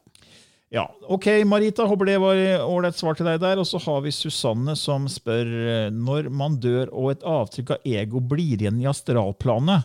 Ja, 0.72 0.86
ok, 1.08 1.26
Marita. 1.44 1.82
Håper 1.84 2.06
det 2.06 2.20
var 2.20 2.36
ålreit 2.62 2.94
svar 2.94 3.16
til 3.16 3.26
deg 3.26 3.40
der. 3.40 3.58
Og 3.58 3.66
så 3.66 3.76
har 3.82 4.00
vi 4.02 4.10
Susanne 4.14 4.76
som 4.78 5.06
spør 5.08 5.46
eh, 5.86 5.90
når 5.90 6.30
man 6.30 6.56
dør 6.62 6.88
og 6.92 7.10
et 7.10 7.22
avtrykk 7.26 7.70
av 7.74 7.78
ego 7.84 8.20
blir 8.20 8.56
igjen 8.56 8.80
i 8.80 8.86
astralplanet, 8.86 9.84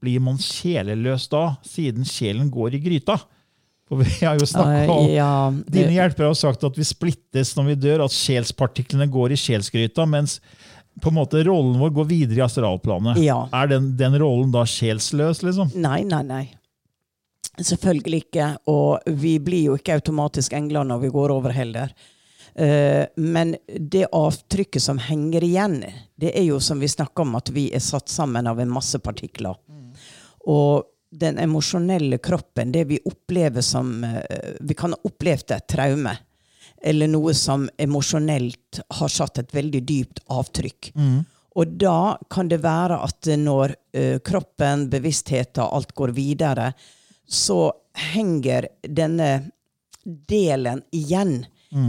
blir 0.00 0.20
man 0.20 0.38
sjeleløs 0.38 1.28
da, 1.28 1.56
siden 1.66 2.04
sjelen 2.08 2.48
går 2.48 2.78
i 2.78 2.80
gryta? 2.80 3.18
For 3.90 3.98
vi 4.06 4.12
har 4.22 4.38
jo 4.38 4.46
snakket 4.46 4.90
om, 4.94 5.08
ja, 5.10 5.50
det... 5.50 5.72
Dine 5.74 5.96
hjelpere 5.96 6.30
har 6.30 6.36
sagt 6.38 6.62
at 6.62 6.76
vi 6.78 6.86
splittes 6.86 7.56
når 7.56 7.72
vi 7.72 7.78
dør, 7.88 8.04
at 8.04 8.14
sjelspartiklene 8.14 9.08
går 9.10 9.34
i 9.34 9.38
sjelsgryta, 9.40 10.06
mens 10.06 10.36
på 11.02 11.10
en 11.10 11.16
måte 11.16 11.42
rollen 11.46 11.80
vår 11.80 11.90
går 11.96 12.06
videre 12.06 12.38
i 12.38 12.44
astralplanet. 12.44 13.18
Ja. 13.24 13.40
Er 13.56 13.70
den, 13.72 13.90
den 13.98 14.14
rollen 14.22 14.52
da 14.54 14.62
sjelsløs, 14.68 15.42
liksom? 15.42 15.72
Nei, 15.74 16.04
nei, 16.06 16.22
nei. 16.28 16.44
Selvfølgelig 17.58 18.22
ikke. 18.26 18.52
Og 18.70 19.10
vi 19.18 19.34
blir 19.42 19.72
jo 19.72 19.76
ikke 19.80 19.98
automatisk 19.98 20.54
engler 20.56 20.86
når 20.86 21.04
vi 21.06 21.12
går 21.16 21.34
over 21.34 21.54
heller. 21.54 21.90
Uh, 22.54 23.10
men 23.18 23.56
det 23.66 24.06
avtrykket 24.14 24.82
som 24.86 25.02
henger 25.02 25.46
igjen, 25.46 25.80
det 26.20 26.30
er 26.36 26.46
jo 26.46 26.60
som 26.62 26.78
vi 26.82 26.90
snakker 26.90 27.26
om, 27.26 27.36
at 27.38 27.50
vi 27.54 27.68
er 27.74 27.82
satt 27.82 28.10
sammen 28.12 28.46
av 28.50 28.62
en 28.62 28.70
masse 28.70 29.02
partikler. 29.02 29.58
Og 30.50 30.89
den 31.10 31.38
emosjonelle 31.38 32.18
kroppen, 32.18 32.72
det 32.72 32.84
vi 32.84 32.98
opplever 33.04 33.60
som 33.60 34.04
eh, 34.04 34.54
Vi 34.60 34.74
kan 34.74 34.92
ha 34.94 34.98
opplevd 35.02 35.50
et 35.50 35.66
traume. 35.68 36.16
Eller 36.82 37.10
noe 37.10 37.34
som 37.34 37.68
emosjonelt 37.78 38.80
har 39.00 39.08
satt 39.12 39.38
et 39.38 39.54
veldig 39.54 39.82
dypt 39.84 40.22
avtrykk. 40.32 40.92
Og 41.60 41.74
da 41.82 42.16
kan 42.30 42.48
det 42.48 42.62
være 42.62 43.00
at 43.04 43.28
når 43.36 43.74
eh, 43.92 44.18
kroppen, 44.24 44.86
bevisstheten, 44.90 45.66
alt 45.66 45.92
går 45.98 46.14
videre, 46.16 46.70
så 47.26 47.72
henger 48.14 48.68
denne 48.86 49.50
delen 50.04 50.80
igjen. 50.94 51.42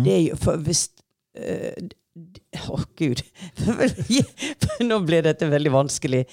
Det 0.04 0.14
er 0.14 0.24
jo 0.32 0.40
for 0.42 0.62
hvis 0.66 0.90
Å, 1.32 2.74
Å, 2.76 2.80
gud. 3.00 3.22
Nå 4.90 4.98
ble 5.08 5.22
dette 5.24 5.48
veldig 5.48 5.72
vanskelig. 5.72 6.26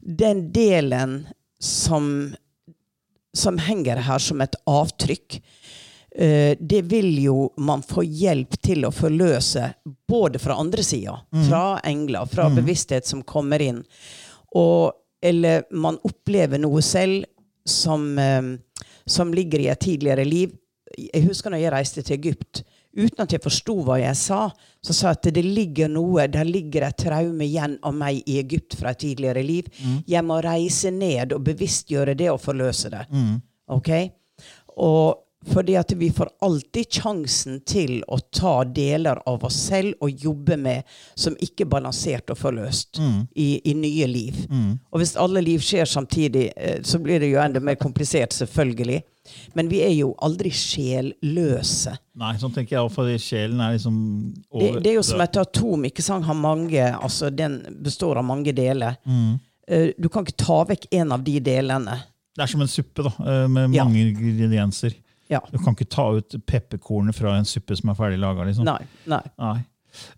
Den 0.00 0.46
delen 0.54 1.26
som, 1.58 2.34
som 3.32 3.58
henger 3.58 3.96
her 3.96 4.22
som 4.22 4.40
et 4.40 4.54
avtrykk, 4.66 5.40
eh, 6.16 6.54
det 6.60 6.82
vil 6.90 7.10
jo 7.22 7.48
man 7.56 7.82
få 7.82 8.04
hjelp 8.06 8.58
til 8.62 8.86
å 8.86 8.94
forløse 8.94 9.72
både 10.08 10.40
fra 10.42 10.58
andre 10.60 10.84
sida, 10.86 11.18
fra 11.48 11.80
engler, 11.84 12.26
fra 12.30 12.48
bevissthet 12.54 13.06
som 13.06 13.22
kommer 13.22 13.62
inn. 13.62 13.82
Og, 14.56 14.92
eller 15.22 15.66
man 15.70 15.98
opplever 16.06 16.62
noe 16.62 16.82
selv 16.82 17.26
som, 17.68 18.18
eh, 18.18 18.42
som 19.04 19.34
ligger 19.34 19.60
i 19.60 19.68
et 19.68 19.80
tidligere 19.80 20.24
liv. 20.24 20.54
Jeg 20.98 21.26
husker 21.26 21.50
når 21.52 21.64
jeg 21.64 21.74
reiste 21.74 22.02
til 22.02 22.18
Egypt. 22.18 22.62
Uten 22.96 23.22
at 23.22 23.32
jeg 23.32 23.42
forsto 23.44 23.74
hva 23.84 23.98
jeg 24.00 24.16
sa, 24.16 24.48
så 24.82 24.94
sa 24.96 25.12
jeg 25.12 25.18
at 25.18 25.30
det 25.36 25.44
ligger 25.44 25.88
noe, 25.92 26.26
der 26.26 26.44
ligger 26.48 26.86
et 26.88 26.96
traume 26.98 27.44
igjen 27.44 27.76
av 27.84 27.94
meg 27.94 28.22
i 28.26 28.38
Egypt 28.40 28.78
fra 28.80 28.90
et 28.94 29.02
tidligere 29.04 29.42
liv. 29.44 29.68
Jeg 30.08 30.24
må 30.24 30.40
reise 30.42 30.90
ned 30.90 31.32
og 31.36 31.44
bevisstgjøre 31.44 32.14
det 32.18 32.30
og 32.32 32.40
forløse 32.40 32.90
det. 32.90 33.04
Ok? 33.68 33.90
Og 34.78 35.24
fordi 35.48 35.76
at 35.78 35.92
vi 35.94 36.08
får 36.10 36.28
alltid 36.42 36.92
sjansen 36.98 37.60
til 37.64 38.00
å 38.10 38.18
ta 38.34 38.64
deler 38.64 39.20
av 39.26 39.44
oss 39.46 39.54
selv 39.68 39.94
og 40.02 40.10
jobbe 40.10 40.56
med 40.58 40.82
som 41.14 41.36
ikke 41.38 41.62
er 41.64 41.70
balansert 41.70 42.30
og 42.34 42.38
forløst 42.40 42.98
i, 43.38 43.60
i 43.70 43.74
nye 43.74 44.06
liv. 44.10 44.34
Og 44.90 44.98
hvis 44.98 45.14
alle 45.16 45.40
liv 45.40 45.62
skjer 45.62 45.84
samtidig, 45.86 46.50
eh, 46.56 46.80
så 46.82 46.98
blir 46.98 47.20
det 47.20 47.30
jo 47.30 47.38
enda 47.38 47.60
mer 47.60 47.78
komplisert, 47.78 48.34
selvfølgelig. 48.34 49.02
Men 49.54 49.68
vi 49.70 49.80
er 49.84 49.92
jo 49.96 50.12
aldri 50.24 50.50
sjelløse. 50.54 51.94
Nei, 52.18 52.32
sånn 52.40 52.52
tenker 52.54 52.76
jeg, 52.78 52.92
for 52.94 53.10
sjelen 53.22 53.60
er 53.62 53.76
liksom 53.76 53.98
Det, 54.34 54.70
over 54.70 54.80
det 54.84 54.92
er 54.92 54.98
jo 54.98 55.02
som 55.06 55.20
et 55.24 55.36
atom. 55.40 55.84
ikke 55.88 56.02
sant? 56.04 56.24
Har 56.28 56.34
mange, 56.38 56.82
altså 56.98 57.30
Den 57.34 57.60
består 57.84 58.18
av 58.18 58.24
mange 58.24 58.52
deler. 58.56 58.96
Mm. 59.06 59.38
Eh, 59.68 59.90
Du 59.98 60.08
kan 60.08 60.24
ikke 60.26 60.36
ta 60.44 60.64
vekk 60.64 60.88
en 60.92 61.12
av 61.12 61.24
de 61.24 61.38
delene. 61.40 61.98
Det 62.36 62.42
er 62.44 62.46
som 62.52 62.60
en 62.62 62.68
suppe 62.70 63.02
da, 63.02 63.12
med 63.48 63.70
med 63.70 63.74
Ja. 63.76 63.84
mange 63.84 64.12
ingredienser. 64.12 64.94
Ja. 65.28 65.40
Du 65.52 65.58
kan 65.58 65.74
ikke 65.74 65.88
ta 65.90 66.10
ut 66.16 66.34
pepperkornet 66.46 67.14
fra 67.14 67.36
en 67.36 67.44
suppe 67.44 67.76
som 67.76 67.90
er 67.90 67.94
ferdig 67.94 68.18
laga. 68.18 68.44
Liksom. 68.44 68.64
Nei. 68.64 68.78
nei. 69.06 69.22
Nei. 69.38 69.58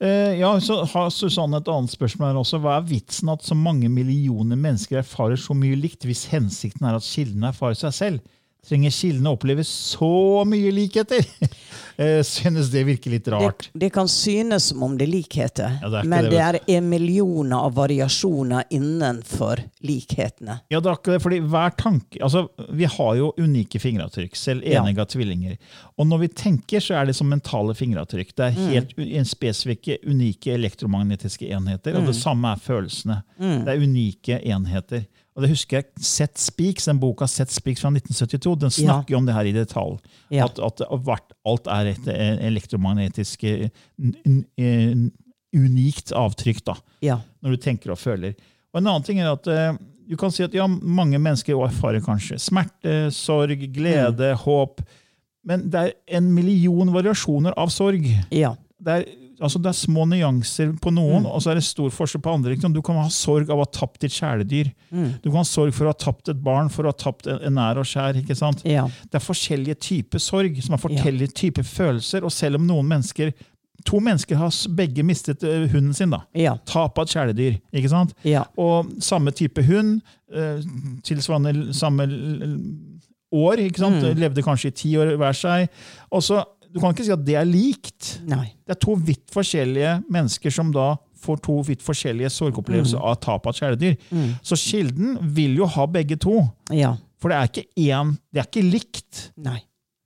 Uh, 0.03 0.35
ja, 0.39 0.51
så 0.61 0.85
har 0.85 1.11
Susanne 1.11 1.57
et 1.57 1.69
annet 1.69 1.91
spørsmål 1.91 2.29
her 2.33 2.39
også. 2.43 2.59
Hva 2.61 2.77
er 2.79 2.87
vitsen 2.87 3.31
at 3.33 3.43
så 3.43 3.55
mange 3.57 3.89
millioner 3.89 4.57
mennesker 4.57 4.99
erfarer 5.01 5.37
så 5.41 5.55
mye 5.57 5.79
likt, 5.79 6.05
hvis 6.05 6.27
hensikten 6.31 6.87
er 6.87 6.99
at 6.99 7.03
kildene 7.07 7.49
erfarer 7.49 7.75
seg 7.79 7.93
selv? 7.97 8.21
Trenger 8.69 8.91
kildene 8.93 9.31
å 9.33 9.37
oppleve 9.39 9.65
så 9.65 10.45
mye 10.47 10.71
likheter? 10.75 11.25
eh, 11.97 12.21
synes 12.27 12.69
det 12.71 12.83
virker 12.87 13.11
litt 13.15 13.29
rart. 13.33 13.71
det 13.73 13.89
kan 13.95 14.09
synes 14.09 14.67
som 14.71 14.83
om 14.85 14.99
det 14.99 15.07
er 15.09 15.13
likheter, 15.15 15.79
Ja, 15.81 15.89
det 15.89 15.99
er 16.03 16.09
men 16.13 16.25
det, 16.29 16.31
det 16.67 16.77
er 16.77 16.81
millioner 16.85 17.57
av 17.67 17.73
variasjoner 17.79 18.65
innenfor 18.71 19.63
likhetene. 19.81 20.59
Ja, 20.69 20.81
det 20.81 20.91
er 20.91 20.93
akkurat 20.99 21.17
det, 21.19 21.23
fordi 21.25 21.41
hver 21.51 21.75
tanke, 21.81 22.21
altså 22.23 22.45
Vi 22.77 22.85
har 22.85 23.15
jo 23.17 23.33
unike 23.41 23.81
fingeravtrykk, 23.81 24.37
selv 24.37 24.63
Ja. 24.69 24.83
enige 24.85 25.07
tvillinger. 25.09 25.57
Og 25.99 26.07
når 26.07 26.19
vi 26.21 26.29
tenker, 26.29 26.81
så 26.81 27.01
er 27.01 27.07
det 27.07 27.17
som 27.17 27.29
mentale 27.33 27.75
fingeravtrykk. 27.75 28.35
Det 28.37 28.45
er 28.47 28.59
Mm. 28.61 28.69
helt 28.75 28.95
u- 28.99 29.25
spesifikke, 29.25 29.99
unike 30.07 30.53
elektromagnetiske 30.55 31.49
enheter. 31.51 31.97
Og 31.97 32.07
det 32.07 32.15
Mm. 32.15 32.21
samme 32.23 32.53
er 32.53 32.57
følelsene. 32.61 33.23
Det 33.39 33.69
er 33.69 33.81
unike 33.81 34.41
enheter. 34.45 35.07
Og 35.41 35.47
det 35.47 35.55
husker 35.55 35.79
jeg 35.79 36.05
Seth 36.05 36.37
Speaks, 36.37 36.85
den 36.91 36.99
boka 37.01 37.25
Seth 37.31 37.55
Speaks 37.55 37.81
fra 37.81 37.89
1972, 37.95 38.59
den 38.61 38.73
snakker 38.75 39.15
jo 39.15 39.21
om 39.23 39.25
det 39.25 39.33
her 39.33 39.49
i 39.49 39.55
detalj. 39.57 39.95
Ja. 40.29 40.45
At, 40.45 40.61
at 40.61 40.83
alt 41.49 41.71
er 41.73 41.89
et 41.95 42.11
eh, 42.13 42.35
elektromagnetisk 42.51 43.47
eh, 43.49 43.71
eh, 44.61 44.93
unikt 45.57 46.13
avtrykk. 46.13 46.61
da 46.69 46.77
Ja. 47.01 47.21
når 47.41 47.57
du 47.57 47.63
tenker 47.65 47.95
og 47.95 47.99
føler. 47.99 48.35
Og 48.75 48.83
En 48.83 48.87
annen 48.93 49.03
ting 49.07 49.19
er 49.23 49.33
at 49.33 49.49
du 50.11 50.17
kan 50.21 50.31
si 50.31 50.45
at 50.45 50.53
ja, 50.53 50.67
mange 50.69 51.17
mennesker 51.19 51.57
erfarer 51.65 52.05
kanskje 52.05 52.37
smerte, 52.39 53.09
sorg, 53.15 53.65
glede, 53.73 54.35
håp. 54.45 54.83
Men 55.47 55.71
det 55.73 55.81
er 55.81 56.19
en 56.21 56.29
million 56.35 56.93
variasjoner 56.93 57.57
av 57.57 57.73
sorg. 57.73 58.05
ja. 58.31 58.53
Det 58.81 58.93
er, 58.93 59.09
altså 59.41 59.59
det 59.63 59.71
er 59.73 59.79
små 59.79 60.05
nyanser 60.11 60.73
på 60.83 60.93
noen, 60.95 61.27
og 61.27 61.41
så 61.43 61.51
er 61.53 61.59
det 61.61 61.65
stor 61.65 61.91
forskjell 61.95 62.23
på 62.23 62.33
andre. 62.37 62.57
Du 62.61 62.83
kan 62.85 62.99
ha 63.01 63.09
sorg 63.13 63.51
av 63.51 63.59
å 63.59 63.65
ha 63.65 63.71
tapt 63.73 64.01
ditt 64.05 64.13
kjæledyr. 64.13 64.71
Du 65.23 65.31
kan 65.31 65.41
ha 65.41 65.47
sorg 65.49 65.73
for 65.75 65.89
å 65.89 65.95
ha 65.95 65.99
tapt 65.99 66.29
et 66.29 66.43
barn, 66.45 66.69
for 66.69 66.85
å 66.85 66.93
ha 66.93 66.97
tapt 66.97 67.27
en 67.27 67.55
nær 67.57 67.81
og 67.81 67.89
skjær. 67.89 68.17
ikke 68.21 68.37
sant? 68.39 68.63
Ja. 68.69 68.87
Det 69.11 69.21
er 69.21 69.25
forskjellige 69.25 69.79
typer 69.81 70.19
sorg, 70.23 70.61
som 70.63 70.77
er 70.77 70.83
forskjellige 70.85 71.33
typer 71.41 71.67
følelser. 71.67 72.25
Og 72.25 72.33
selv 72.33 72.61
om 72.61 72.67
noen 72.69 72.87
mennesker 72.89 73.33
To 73.89 73.97
mennesker 73.97 74.37
har 74.37 74.51
begge 74.77 75.01
mistet 75.09 75.41
eh, 75.43 75.63
hunden 75.73 75.95
sin. 75.97 76.11
da. 76.13 76.19
Ja. 76.37 76.59
Tap 76.69 76.99
av 77.01 77.07
et 77.07 77.15
kjæledyr. 77.15 77.55
ikke 77.73 77.89
sant? 77.89 78.11
Ja. 78.29 78.43
Og 78.61 78.91
samme 79.01 79.33
type 79.33 79.63
hund, 79.65 80.03
eh, 80.37 80.61
tilsvarende 81.03 81.73
samme 81.73 82.05
år, 83.33 83.63
ikke 83.65 83.81
sant? 83.81 84.03
Mm. 84.05 84.19
levde 84.21 84.45
kanskje 84.45 84.69
i 84.69 84.77
ti 84.83 84.91
år 85.01 85.15
hver 85.17 85.33
seg. 85.33 85.71
Og 86.13 86.23
så, 86.27 86.43
Du 86.73 86.79
kan 86.81 86.93
ikke 86.95 87.05
si 87.05 87.13
at 87.13 87.25
det 87.27 87.35
er 87.35 87.45
likt. 87.49 88.21
Nei. 88.31 88.53
Det 88.67 88.77
er 88.77 88.81
to 88.81 88.95
vidt 88.95 89.27
forskjellige 89.35 90.05
mennesker 90.11 90.53
som 90.55 90.71
da 90.73 90.97
får 91.21 91.41
to 91.45 91.57
vidt 91.67 91.83
forskjellige 91.85 92.31
sorgopplevelser 92.33 92.97
Mm. 92.99 93.05
av 93.11 93.17
tap 93.21 93.47
av 93.47 93.53
kjæledyr. 93.59 93.97
Mm. 94.11 94.29
Så 94.43 94.57
kilden 94.57 95.19
vil 95.35 95.57
jo 95.57 95.67
ha 95.67 95.87
begge 95.87 96.17
to. 96.19 96.49
Ja. 96.73 96.95
For 97.21 97.29
det 97.29 97.37
er 97.37 97.49
ikke 97.51 97.67
én, 97.77 98.15
det 98.33 98.41
er 98.41 98.47
ikke 98.49 98.71
likt. 98.71 99.31
Nei. 99.37 99.59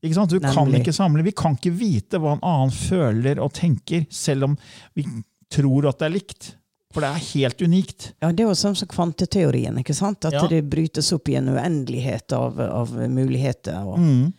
Ikke 0.02 0.14
sant? 0.14 0.30
Du 0.30 0.40
kan 0.40 0.72
ikke 0.74 0.92
samle. 0.92 1.22
Vi 1.24 1.32
kan 1.32 1.54
ikke 1.56 1.72
vite 1.78 2.18
hva 2.20 2.32
en 2.34 2.42
annen 2.42 2.70
føler 2.74 3.38
og 3.40 3.52
tenker, 3.54 4.06
selv 4.10 4.44
om 4.44 4.58
vi 4.96 5.04
tror 5.50 5.86
at 5.88 5.98
det 5.98 6.06
er 6.10 6.14
likt. 6.18 6.54
For 6.92 7.00
det 7.00 7.10
er 7.10 7.38
helt 7.38 7.62
unikt. 7.62 8.12
Ja, 8.22 8.30
Det 8.32 8.40
er 8.44 8.48
jo 8.48 8.54
sånn 8.54 8.76
som 8.76 8.86
kvanteteorien. 8.88 9.78
ikke 9.78 9.94
sant? 9.94 10.24
At 10.24 10.32
Ja. 10.32 10.46
det 10.46 10.68
brytes 10.70 11.12
opp 11.12 11.28
i 11.28 11.34
en 11.36 11.48
uendelighet 11.48 12.32
av, 12.32 12.58
av 12.60 12.88
muligheter. 13.08 13.84
Og, 13.86 13.98
Mm. 13.98 14.32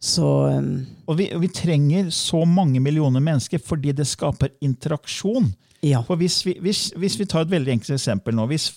Så 0.00 0.24
um, 0.56 0.86
Og 1.06 1.18
vi, 1.18 1.26
vi 1.42 1.48
trenger 1.52 2.08
så 2.14 2.40
mange 2.48 2.80
millioner 2.80 3.20
mennesker 3.20 3.60
fordi 3.60 3.92
det 3.92 4.06
skaper 4.08 4.48
interaksjon. 4.64 5.50
ja. 5.84 6.00
For 6.08 6.16
hvis 6.20 6.38
vi, 6.46 6.54
hvis, 6.64 6.86
hvis 6.96 7.18
vi 7.20 7.26
tar 7.28 7.44
et 7.44 7.52
veldig 7.52 7.74
enkelt 7.76 7.94
eksempel 7.98 8.34
nå, 8.36 8.46
hvis 8.48 8.70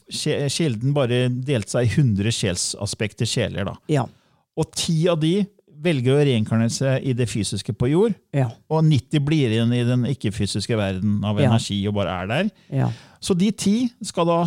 kilden 0.51 0.93
bare 0.95 1.25
delte 1.31 1.77
seg 1.77 1.87
i 1.87 1.93
100 2.01 2.31
sjelsaspekter 2.35 3.25
sjeler, 3.29 3.65
da, 3.71 3.75
Ja. 3.91 4.05
og 4.57 4.71
ti 4.75 5.07
av 5.11 5.19
de 5.23 5.45
velger 5.83 6.15
å 6.15 6.23
reinkarnere 6.23 6.71
seg 6.71 7.03
i 7.03 7.11
det 7.13 7.27
fysiske 7.27 7.73
på 7.75 7.89
jord, 7.91 8.13
Ja. 8.33 8.49
og 8.71 8.83
90 8.87 9.19
blir 9.25 9.49
igjen 9.51 9.73
i 9.75 9.83
den 9.83 10.05
ikke-fysiske 10.07 10.77
verden 10.79 11.17
av 11.27 11.39
energi 11.43 11.81
og 11.87 11.95
bare 11.95 12.21
er 12.23 12.27
der, 12.27 12.51
Ja. 12.71 12.91
Så 13.23 13.35
de 13.37 13.51
ti 13.51 13.89
skal 14.03 14.25
da 14.27 14.41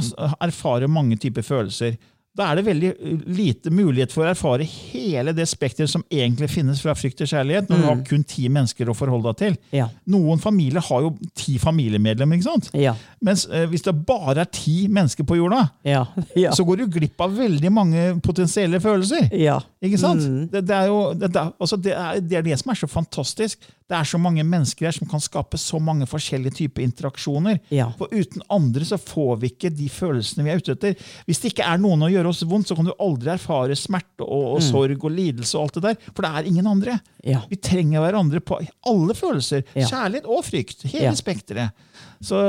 erfare 0.45 0.89
mange 0.89 1.17
typer 1.17 1.41
følelser. 1.45 1.97
Da 2.37 2.51
er 2.51 2.59
det 2.59 2.67
veldig 2.67 2.91
lite 3.33 3.71
mulighet 3.73 4.13
for 4.13 4.27
å 4.27 4.31
erfare 4.35 4.67
hele 4.69 5.33
det 5.37 5.47
spekteret 5.49 5.89
som 5.89 6.05
egentlig 6.13 6.51
finnes 6.53 6.83
fra 6.85 6.93
frykt 6.99 7.17
til 7.23 7.31
kjærlighet, 7.31 7.71
når 7.71 7.81
du 7.81 7.87
har 7.89 8.03
kun 8.09 8.25
ti 8.29 8.49
mennesker 8.53 8.91
å 8.93 8.97
forholde 8.97 9.33
deg 9.33 9.39
til. 9.41 9.57
Ja. 9.79 9.87
Noen 10.13 10.43
familier 10.43 10.85
har 10.85 11.07
jo 11.07 11.15
ti 11.39 11.57
familiemedlemmer, 11.63 12.37
ikke 12.37 12.49
sant? 12.51 12.69
Ja. 12.77 12.93
Mens 13.25 13.47
eh, 13.49 13.65
hvis 13.71 13.87
det 13.87 13.95
bare 14.07 14.45
er 14.45 14.53
ti 14.53 14.85
mennesker 14.93 15.25
på 15.29 15.39
jorda, 15.41 15.65
Ja. 15.87 16.53
Så 16.53 16.65
går 16.67 16.83
du 16.83 16.87
glipp 16.99 17.21
av 17.23 17.33
veldig 17.39 17.71
mange 17.73 18.05
potensielle 18.25 18.81
følelser. 18.83 19.31
ja. 19.33 19.61
Ikke 19.87 19.99
sant? 20.01 20.25
Mm. 20.25 20.47
Det, 20.51 20.63
det, 20.67 20.77
er 20.77 20.87
jo, 20.91 21.01
det, 21.15 21.29
det, 21.35 21.43
altså 21.63 21.77
det, 21.79 21.93
er, 21.95 22.21
det 22.25 22.39
er 22.41 22.45
det 22.47 22.57
som 22.59 22.73
er 22.73 22.79
så 22.81 22.89
fantastisk. 22.91 23.63
Det 23.87 23.95
er 23.95 24.09
så 24.09 24.19
mange 24.19 24.43
mennesker 24.43 24.89
her 24.89 24.95
som 24.97 25.07
kan 25.07 25.23
skape 25.23 25.59
så 25.63 25.79
mange 25.83 26.09
forskjellige 26.11 26.57
typer 26.59 26.83
interaksjoner. 26.83 27.61
Ja. 27.71 27.87
For 27.99 28.11
uten 28.11 28.43
andre 28.51 28.87
så 28.89 28.99
får 28.99 29.37
vi 29.43 29.51
ikke 29.53 29.71
de 29.71 29.87
følelsene 29.93 30.47
vi 30.47 30.51
er 30.51 30.63
ute 30.63 30.75
etter. 30.75 30.97
Hvis 31.29 31.43
det 31.43 31.53
ikke 31.53 31.69
er 31.71 31.79
noen 31.83 32.03
å 32.03 32.11
gjøre 32.11 32.33
oss 32.33 32.43
vondt, 32.51 32.67
så 32.71 32.79
kan 32.79 32.89
du 32.89 32.95
aldri 32.99 33.31
erfare 33.37 33.79
smerte 33.79 34.27
og, 34.27 34.57
og 34.57 34.65
sorg 34.67 35.07
og 35.07 35.15
lidelse 35.15 35.55
og 35.55 35.69
alt 35.69 35.79
det 35.79 35.85
der. 35.87 36.11
For 36.11 36.27
det 36.27 36.33
er 36.33 36.51
ingen 36.51 36.71
andre. 36.71 36.99
Mm. 36.99 37.31
Ja. 37.31 37.45
Vi 37.51 37.61
trenger 37.63 38.03
hverandre 38.03 38.43
på 38.43 38.59
alle 38.91 39.19
følelser. 39.19 39.63
Ja. 39.79 39.87
Kjærlighet 39.87 40.27
og 40.35 40.43
frykt. 40.47 40.87
Hele 40.91 41.15
spekteret. 41.19 41.87
Så 42.25 42.43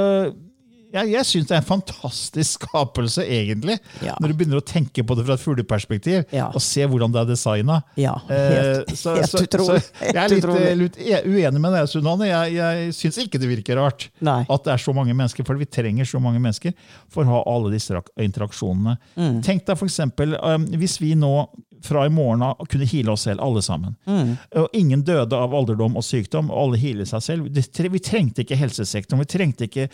jeg, 0.93 1.09
jeg 1.11 1.25
syns 1.27 1.47
det 1.49 1.55
er 1.57 1.61
en 1.61 1.67
fantastisk 1.67 2.61
skapelse, 2.61 3.23
egentlig. 3.27 3.75
Ja. 4.05 4.13
Når 4.21 4.31
du 4.31 4.35
begynner 4.39 4.61
å 4.61 4.65
tenke 4.65 5.03
på 5.03 5.17
det 5.17 5.25
fra 5.27 5.35
et 5.35 5.43
fugleperspektiv, 5.43 6.25
Ja. 6.31 6.47
og 6.53 6.61
se 6.63 6.85
hvordan 6.87 7.11
det 7.11 7.21
er 7.21 7.25
designa. 7.33 7.81
Ja, 7.99 8.13
helt- 8.29 8.87
helt 8.93 9.33
utrolig. 9.41 9.83
jeg 10.01 10.15
er 10.15 10.29
litt, 10.29 10.45
eh, 10.45 10.75
litt 10.75 10.97
e- 10.97 11.23
uenig 11.25 11.59
med 11.61 11.73
deg, 11.73 11.87
Sunane. 11.91 12.27
Jeg, 12.29 12.53
jeg 12.55 12.93
syns 12.93 13.17
ikke 13.25 13.39
det 13.41 13.49
virker 13.49 13.75
rart 13.81 14.07
Nei. 14.21 14.45
at 14.49 14.63
det 14.63 14.73
er 14.73 14.77
så 14.77 14.93
mange 14.95 15.13
mennesker, 15.13 15.45
for 15.45 15.55
vi 15.59 15.65
trenger 15.65 16.05
så 16.07 16.21
mange 16.21 16.39
mennesker 16.39 16.73
for 17.09 17.23
å 17.25 17.27
ha 17.27 17.43
alle 17.55 17.71
disse 17.73 17.91
interaksjonene. 18.17 18.97
Mm. 19.17 19.41
Tenk 19.43 19.65
deg 19.65 19.77
eksempel, 19.87 20.37
um, 20.43 20.65
hvis 20.77 20.97
vi 20.99 21.13
nå 21.15 21.47
fra 21.85 22.05
i 22.05 22.11
morgen 22.13 22.43
av 22.45 22.65
kunne 22.69 22.87
hile 22.89 23.11
oss 23.13 23.25
selv, 23.27 23.41
alle 23.43 23.61
sammen. 23.65 23.95
Mm. 24.07 24.33
Og 24.63 24.77
ingen 24.77 25.03
døde 25.07 25.37
av 25.37 25.55
alderdom 25.55 25.97
og 25.99 26.05
sykdom, 26.05 26.51
og 26.51 26.61
alle 26.63 26.81
hiler 26.81 27.09
seg 27.09 27.23
selv. 27.25 27.59
Vi 27.97 28.03
trengte 28.03 28.43
ikke 28.43 28.59
helsesektoren, 28.59 29.21
vi 29.23 29.29
trengte 29.31 29.67
ikke 29.67 29.87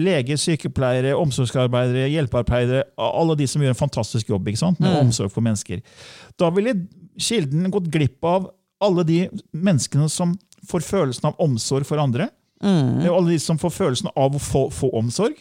leger, 0.00 0.40
sykepleiere, 0.40 1.16
omsorgsarbeidere, 1.18 2.08
hjelpearbeidere, 2.14 2.86
alle 3.00 3.38
de 3.40 3.48
som 3.50 3.62
gjør 3.64 3.74
en 3.74 3.82
fantastisk 3.82 4.32
jobb 4.32 4.50
ikke 4.50 4.64
sant? 4.64 4.80
med 4.80 4.96
omsorg 5.00 5.32
for 5.32 5.44
mennesker. 5.44 5.82
Da 6.40 6.50
ville 6.54 6.76
Kilden 7.20 7.68
gått 7.72 7.90
glipp 7.92 8.24
av 8.24 8.48
alle 8.80 9.04
de 9.04 9.22
menneskene 9.52 10.08
som 10.08 10.36
får 10.70 10.84
følelsen 10.86 11.30
av 11.30 11.40
omsorg 11.42 11.88
for 11.88 12.00
andre. 12.00 12.30
Og 12.60 13.16
alle 13.16 13.30
de 13.32 13.38
som 13.40 13.58
får 13.58 13.70
følelsen 13.72 14.10
av 14.14 14.34
å 14.36 14.40
få, 14.42 14.66
få 14.74 14.90
omsorg. 14.98 15.38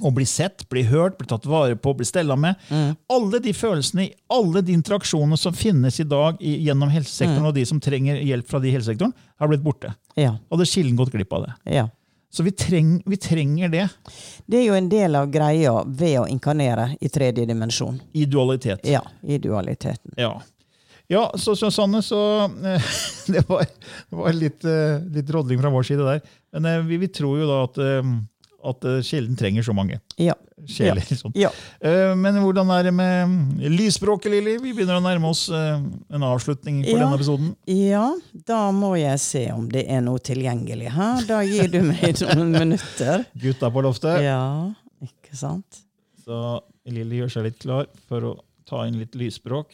Og 0.00 0.14
bli 0.16 0.24
sett, 0.28 0.64
bli 0.72 0.82
hørt, 0.88 1.18
bli 1.20 1.28
tatt 1.28 1.44
vare 1.48 1.76
på, 1.76 1.92
bli 1.98 2.06
stella 2.08 2.36
med. 2.40 2.56
Alle 3.12 3.40
de 3.44 3.52
følelsene 3.52 4.08
alle 4.32 4.62
de 4.64 4.72
interaksjonene 4.76 5.36
som 5.40 5.52
finnes 5.56 6.00
i 6.00 6.06
dag 6.08 6.40
i, 6.40 6.56
gjennom 6.66 6.88
helsesektoren, 6.92 7.46
og 7.50 7.54
de 7.56 7.66
som 7.68 7.80
trenger 7.80 8.20
hjelp 8.24 8.48
fra 8.48 8.60
de 8.62 8.68
i 8.70 8.74
helsesektoren, 8.76 9.12
har 9.38 9.48
blitt 9.52 9.64
borte. 9.64 9.94
Ja. 10.16 10.36
Hadde 10.50 10.66
Kilden 10.68 10.96
gått 10.96 11.12
glipp 11.12 11.32
av 11.32 11.46
det. 11.48 11.54
ja. 11.78 11.88
Så 12.30 12.42
vi, 12.44 12.50
treng, 12.52 13.02
vi 13.08 13.16
trenger 13.16 13.70
det 13.72 13.86
Det 14.44 14.58
er 14.58 14.64
jo 14.66 14.74
en 14.76 14.88
del 14.92 15.16
av 15.16 15.30
greia 15.32 15.70
ved 15.86 16.18
å 16.20 16.26
inkarnere 16.28 16.90
i 17.00 17.08
tredje 17.08 17.46
dimensjon. 17.48 18.00
i 18.12 18.26
dualitet. 18.28 18.84
Ja, 18.84 19.00
i 19.22 19.38
dualiteten. 19.38 20.12
Ja. 20.16 20.34
Ja, 21.08 21.22
så, 21.40 21.54
Sanne, 21.72 22.02
så 22.04 22.18
eh, 22.68 22.88
Det 23.32 23.44
var, 23.48 23.64
det 23.64 24.16
var 24.18 24.34
litt, 24.36 24.64
eh, 24.68 24.98
litt 25.14 25.30
rodling 25.32 25.60
fra 25.62 25.70
vår 25.72 25.86
side 25.88 26.04
der. 26.04 26.20
Men 26.52 26.66
eh, 26.68 26.82
vi, 26.88 26.98
vi 27.00 27.08
tror 27.12 27.38
jo 27.40 27.46
da 27.48 27.62
at, 27.64 27.78
at 28.68 28.84
sjelden 29.06 29.36
trenger 29.40 29.64
så 29.64 29.72
mange 29.76 29.96
Ja. 30.20 30.34
sjeler. 30.68 31.00
Sånn. 31.16 31.32
Ja. 31.38 31.48
Men 32.18 32.36
hvordan 32.42 32.68
er 32.74 32.88
det 32.88 32.92
med 32.96 33.60
lysspråket, 33.72 34.28
Lilly? 34.34 34.56
Vi 34.60 34.72
begynner 34.76 34.98
å 34.98 35.04
nærme 35.04 35.30
oss 35.30 35.46
en 35.54 36.24
avslutning 36.28 36.80
på 36.84 36.92
Ja. 36.96 37.04
denne 37.04 37.16
episoden. 37.16 37.52
ja, 37.70 38.04
da 38.48 38.60
må 38.74 38.90
jeg 38.98 39.20
se 39.22 39.44
om 39.54 39.68
det 39.72 39.86
er 39.88 40.02
noe 40.04 40.18
tilgjengelig 40.20 40.90
her. 40.96 41.22
Da 41.30 41.40
gir 41.46 41.70
du 41.72 41.78
meg 41.88 42.18
noen 42.34 42.50
minutter. 42.56 43.24
Gutta 43.38 43.70
på 43.72 43.84
loftet. 43.86 44.20
Ja, 44.26 44.42
ikke 45.06 45.38
sant? 45.38 45.84
Så 46.26 46.58
Lilly 46.90 47.22
gjør 47.22 47.32
seg 47.38 47.46
litt 47.48 47.62
klar 47.62 47.86
for 48.10 48.32
å 48.34 48.34
ta 48.68 48.82
inn 48.90 48.98
litt 49.00 49.14
lysspråk. 49.16 49.72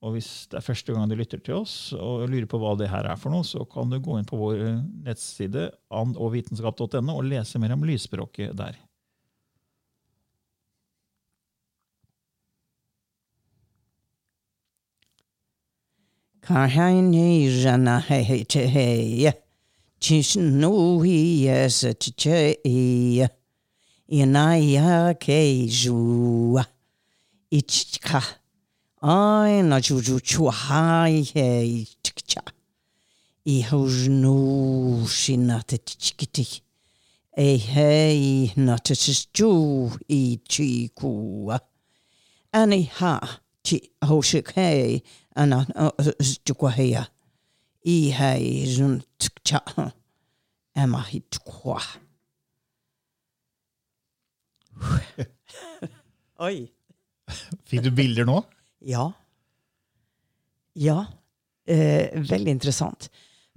Og 0.00 0.14
hvis 0.14 0.48
det 0.48 0.56
er 0.56 0.64
første 0.64 0.94
gang 0.96 1.10
du 1.10 1.16
lytter 1.18 1.40
til 1.44 1.58
oss 1.60 1.92
og 1.92 2.24
lurer 2.30 2.48
på 2.48 2.60
hva 2.60 2.72
det 2.80 2.88
her 2.88 3.04
er 3.10 3.18
for 3.20 3.32
noe, 3.34 3.44
så 3.44 3.66
kan 3.68 3.90
du 3.92 3.98
gå 4.00 4.16
inn 4.16 4.28
på 4.28 4.38
vår 4.40 4.62
eh, 4.64 4.78
nettside 5.04 5.66
andogvitenskap.no 5.92 7.18
og 7.18 7.26
lese 7.28 7.60
mer 7.60 7.76
om 7.76 7.84
lysspråket 7.84 8.56
der. 8.56 8.78
Inaya 24.10 25.14
keijua. 25.14 26.64
Ichka. 27.50 28.39
Ai 29.02 29.62
na 29.62 29.80
juju 29.80 30.20
chuhai 30.20 31.24
hei 31.32 31.86
chikcha. 32.04 32.42
I 33.46 33.62
hojnu 33.62 35.06
shina 35.08 35.62
te 35.66 35.78
chikiti. 35.78 36.60
E 37.32 37.56
hei 37.56 38.52
na 38.56 38.76
te 38.76 38.94
ju 39.32 39.90
i 40.06 40.38
chikua. 40.46 41.60
Ani 42.52 42.82
ha 42.98 43.40
ti 43.62 43.90
hoshik 44.04 44.52
hei 44.54 45.02
ana 45.34 45.64
stukwaheya. 46.20 47.06
I 47.86 48.10
hei 48.10 48.66
zun 48.66 49.02
tukcha. 49.18 49.60
Emma 50.76 51.00
hit 51.00 51.38
kwa. 51.42 51.80
Oi. 56.38 56.68
Fikk 57.64 57.82
du 57.82 57.90
bilder 57.90 58.26
nå? 58.28 58.44
Ja. 58.80 59.10
Ja. 60.74 61.04
Eh, 61.66 62.20
veldig 62.20 62.50
interessant. 62.50 63.10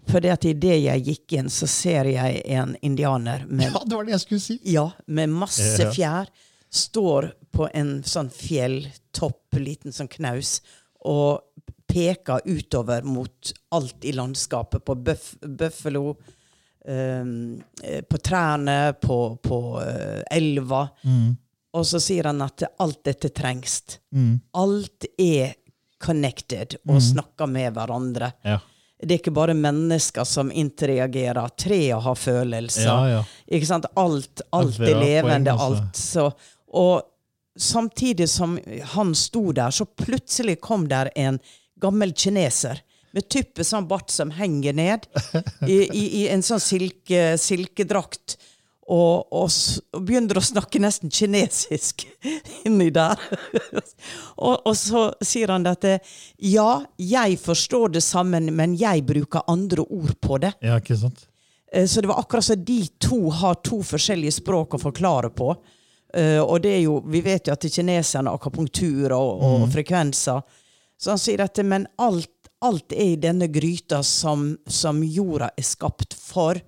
For 0.07 0.19
det 0.19 0.33
at 0.35 0.45
idet 0.47 0.79
jeg 0.83 1.03
gikk 1.07 1.35
inn, 1.39 1.49
så 1.51 1.67
ser 1.69 2.09
jeg 2.11 2.41
en 2.51 2.75
indianer 2.83 3.45
med 3.47 3.69
Ja, 3.69 3.83
det 3.85 3.95
var 3.95 4.07
det 4.07 4.17
jeg 4.17 4.25
skulle 4.25 4.43
si. 4.43 4.57
Ja, 4.73 4.89
med 5.07 5.31
masse 5.31 5.89
fjær. 5.95 6.31
Står 6.73 7.31
på 7.53 7.69
en 7.73 8.01
sånn 8.07 8.31
fjelltopp, 8.33 9.59
liten 9.61 9.93
sånn 9.93 10.09
knaus, 10.11 10.57
og 11.05 11.45
peker 11.93 12.41
utover 12.49 13.05
mot 13.05 13.51
alt 13.77 14.07
i 14.09 14.13
landskapet. 14.17 14.83
På 14.83 14.95
bøff, 14.95 15.35
bøffelo, 15.39 16.15
ehm, 16.87 17.61
eh, 17.83 18.01
på 18.01 18.17
trærne, 18.17 18.95
på, 19.01 19.19
på 19.43 19.59
uh, 19.79 20.23
elva. 20.33 20.87
Og 21.73 21.85
så 21.89 21.99
sier 22.03 22.29
han 22.29 22.41
at 22.45 22.63
alt 22.83 23.01
dette 23.07 23.29
trengs. 23.33 23.79
Alt 24.53 25.07
er 25.17 25.55
connected 26.03 26.75
og 26.87 27.01
snakker 27.01 27.49
med 27.49 27.73
hverandre. 27.73 28.31
Ja. 28.43 28.59
Det 29.03 29.15
er 29.15 29.19
ikke 29.19 29.35
bare 29.35 29.55
mennesker 29.57 30.23
som 30.27 30.51
interagerer. 30.51 31.49
Treet 31.59 32.03
har 32.05 32.15
følelser. 32.15 32.87
Ja, 32.87 33.09
ja. 33.09 33.87
Alt, 33.99 34.41
alt 34.51 34.79
er 34.79 34.99
levende. 34.99 35.51
altså. 35.51 35.65
alt. 35.65 35.97
Så, 35.99 36.27
og 36.73 37.01
samtidig 37.59 38.29
som 38.29 38.57
han 38.95 39.15
sto 39.15 39.51
der, 39.51 39.71
så 39.71 39.85
plutselig 39.85 40.59
kom 40.61 40.87
der 40.87 41.11
en 41.15 41.39
gammel 41.81 42.13
kineser 42.15 42.79
med 43.13 43.27
type 43.29 43.63
sånn 43.63 43.85
bart 43.87 44.09
som 44.09 44.31
henger 44.33 44.73
ned, 44.73 45.05
i, 45.67 45.83
i, 45.85 46.05
i 46.23 46.27
en 46.33 46.41
sånn 46.45 46.61
silke, 46.63 47.33
silkedrakt. 47.37 48.37
Og, 48.91 49.29
og, 49.31 49.47
og 49.95 50.01
begynner 50.03 50.35
å 50.35 50.43
snakke 50.43 50.79
nesten 50.83 51.07
kinesisk 51.13 52.03
inni 52.67 52.89
der. 52.91 53.15
og, 54.43 54.57
og 54.67 54.73
så 54.75 55.05
sier 55.23 55.53
han 55.53 55.63
dette 55.63 55.99
Ja, 56.43 56.81
jeg 56.99 57.37
forstår 57.39 57.93
det 57.95 58.01
sammen, 58.03 58.49
men 58.55 58.75
jeg 58.79 59.05
bruker 59.07 59.45
andre 59.47 59.85
ord 59.87 60.17
på 60.23 60.39
det. 60.43 60.53
ja, 60.61 60.79
ikke 60.81 60.97
sant? 60.99 61.23
Eh, 61.71 61.85
Så 61.87 62.01
det 62.03 62.11
var 62.11 62.19
akkurat 62.19 62.43
som 62.43 62.65
de 62.67 62.81
to 62.99 63.21
har 63.31 63.55
to 63.63 63.79
forskjellige 63.87 64.35
språk 64.41 64.75
å 64.75 64.81
forklare 64.83 65.31
på. 65.31 65.53
Eh, 66.13 66.41
Og 66.43 66.59
det 66.61 66.75
er 66.75 66.83
jo, 66.83 66.99
vi 67.07 67.21
vet 67.25 67.47
jo 67.47 67.55
at 67.55 67.63
kineserne 67.71 68.29
har 68.29 68.37
akupunktur 68.37 69.15
og, 69.15 69.47
og 69.47 69.65
frekvenser. 69.73 70.43
Så 70.99 71.09
han 71.15 71.19
sier 71.23 71.41
at 71.47 71.57
men 71.65 71.87
alt, 72.03 72.29
alt 72.63 72.91
er 72.93 73.13
i 73.15 73.19
denne 73.19 73.47
gryta 73.51 74.03
som, 74.03 74.57
som 74.67 75.01
jorda 75.03 75.49
er 75.57 75.65
skapt 75.67 76.13
for 76.19 76.59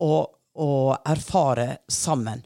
å, 0.00 0.10
å 0.58 0.96
erfare 1.06 1.78
sammen. 1.88 2.42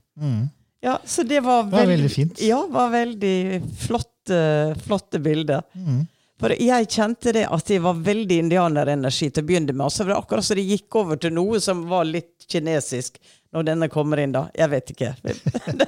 Ja, 0.83 0.99
så 1.05 1.23
det 1.23 1.41
var 1.41 1.69
var 1.71 1.87
veldig 1.87 2.11
fint. 2.11 2.41
Ja, 2.43 2.65
var 2.71 2.91
veldig 2.91 3.63
flotte, 3.79 4.41
flotte 4.85 5.21
bilder. 5.23 5.63
Mm. 5.75 6.03
For 6.43 6.55
jeg 6.59 6.89
kjente 6.91 7.33
det 7.37 7.45
at 7.47 7.69
det 7.71 7.79
var 7.85 8.01
veldig 8.03 8.39
indianerenergi 8.43 9.29
til 9.31 9.45
å 9.45 9.47
begynne 9.47 9.77
med. 9.77 9.85
Og 9.87 9.95
så 9.95 10.03
var 10.03 10.17
det 10.17 10.21
akkurat 10.25 10.47
så 10.49 10.57
det 10.59 10.67
gikk 10.67 10.99
over 10.99 11.21
til 11.23 11.37
noe 11.37 11.61
som 11.63 11.85
var 11.91 12.09
litt 12.09 12.49
kinesisk 12.51 13.21
når 13.55 13.69
denne 13.69 13.89
kommer 13.93 14.19
inn, 14.19 14.35
da. 14.35 14.49
Jeg 14.59 14.73
vet 14.73 14.91
ikke. 14.95 15.13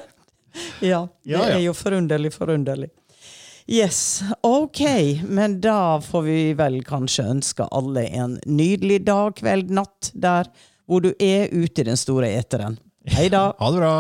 ja, 0.92 1.00
det 1.26 1.42
er 1.48 1.64
jo 1.64 1.74
forunderlig, 1.74 2.30
forunderlig. 2.36 2.92
Yes, 3.66 4.22
ok. 4.46 4.80
Men 5.24 5.58
da 5.64 6.00
får 6.04 6.22
vi 6.22 6.38
vel 6.54 6.78
kanskje 6.86 7.26
ønske 7.32 7.66
alle 7.72 8.06
en 8.14 8.38
nydelig 8.46 9.00
dag, 9.08 9.34
kveld, 9.40 9.72
natt 9.74 10.12
der 10.12 10.52
hvor 10.86 11.00
du 11.04 11.12
er 11.20 11.48
ute 11.52 11.82
i 11.82 11.88
den 11.88 11.96
store 12.00 12.30
eteren. 12.38 12.78
Hei 13.08 13.28
da. 13.32 13.50
Ha 13.58 13.70
det 13.72 13.80
bra. 13.80 13.94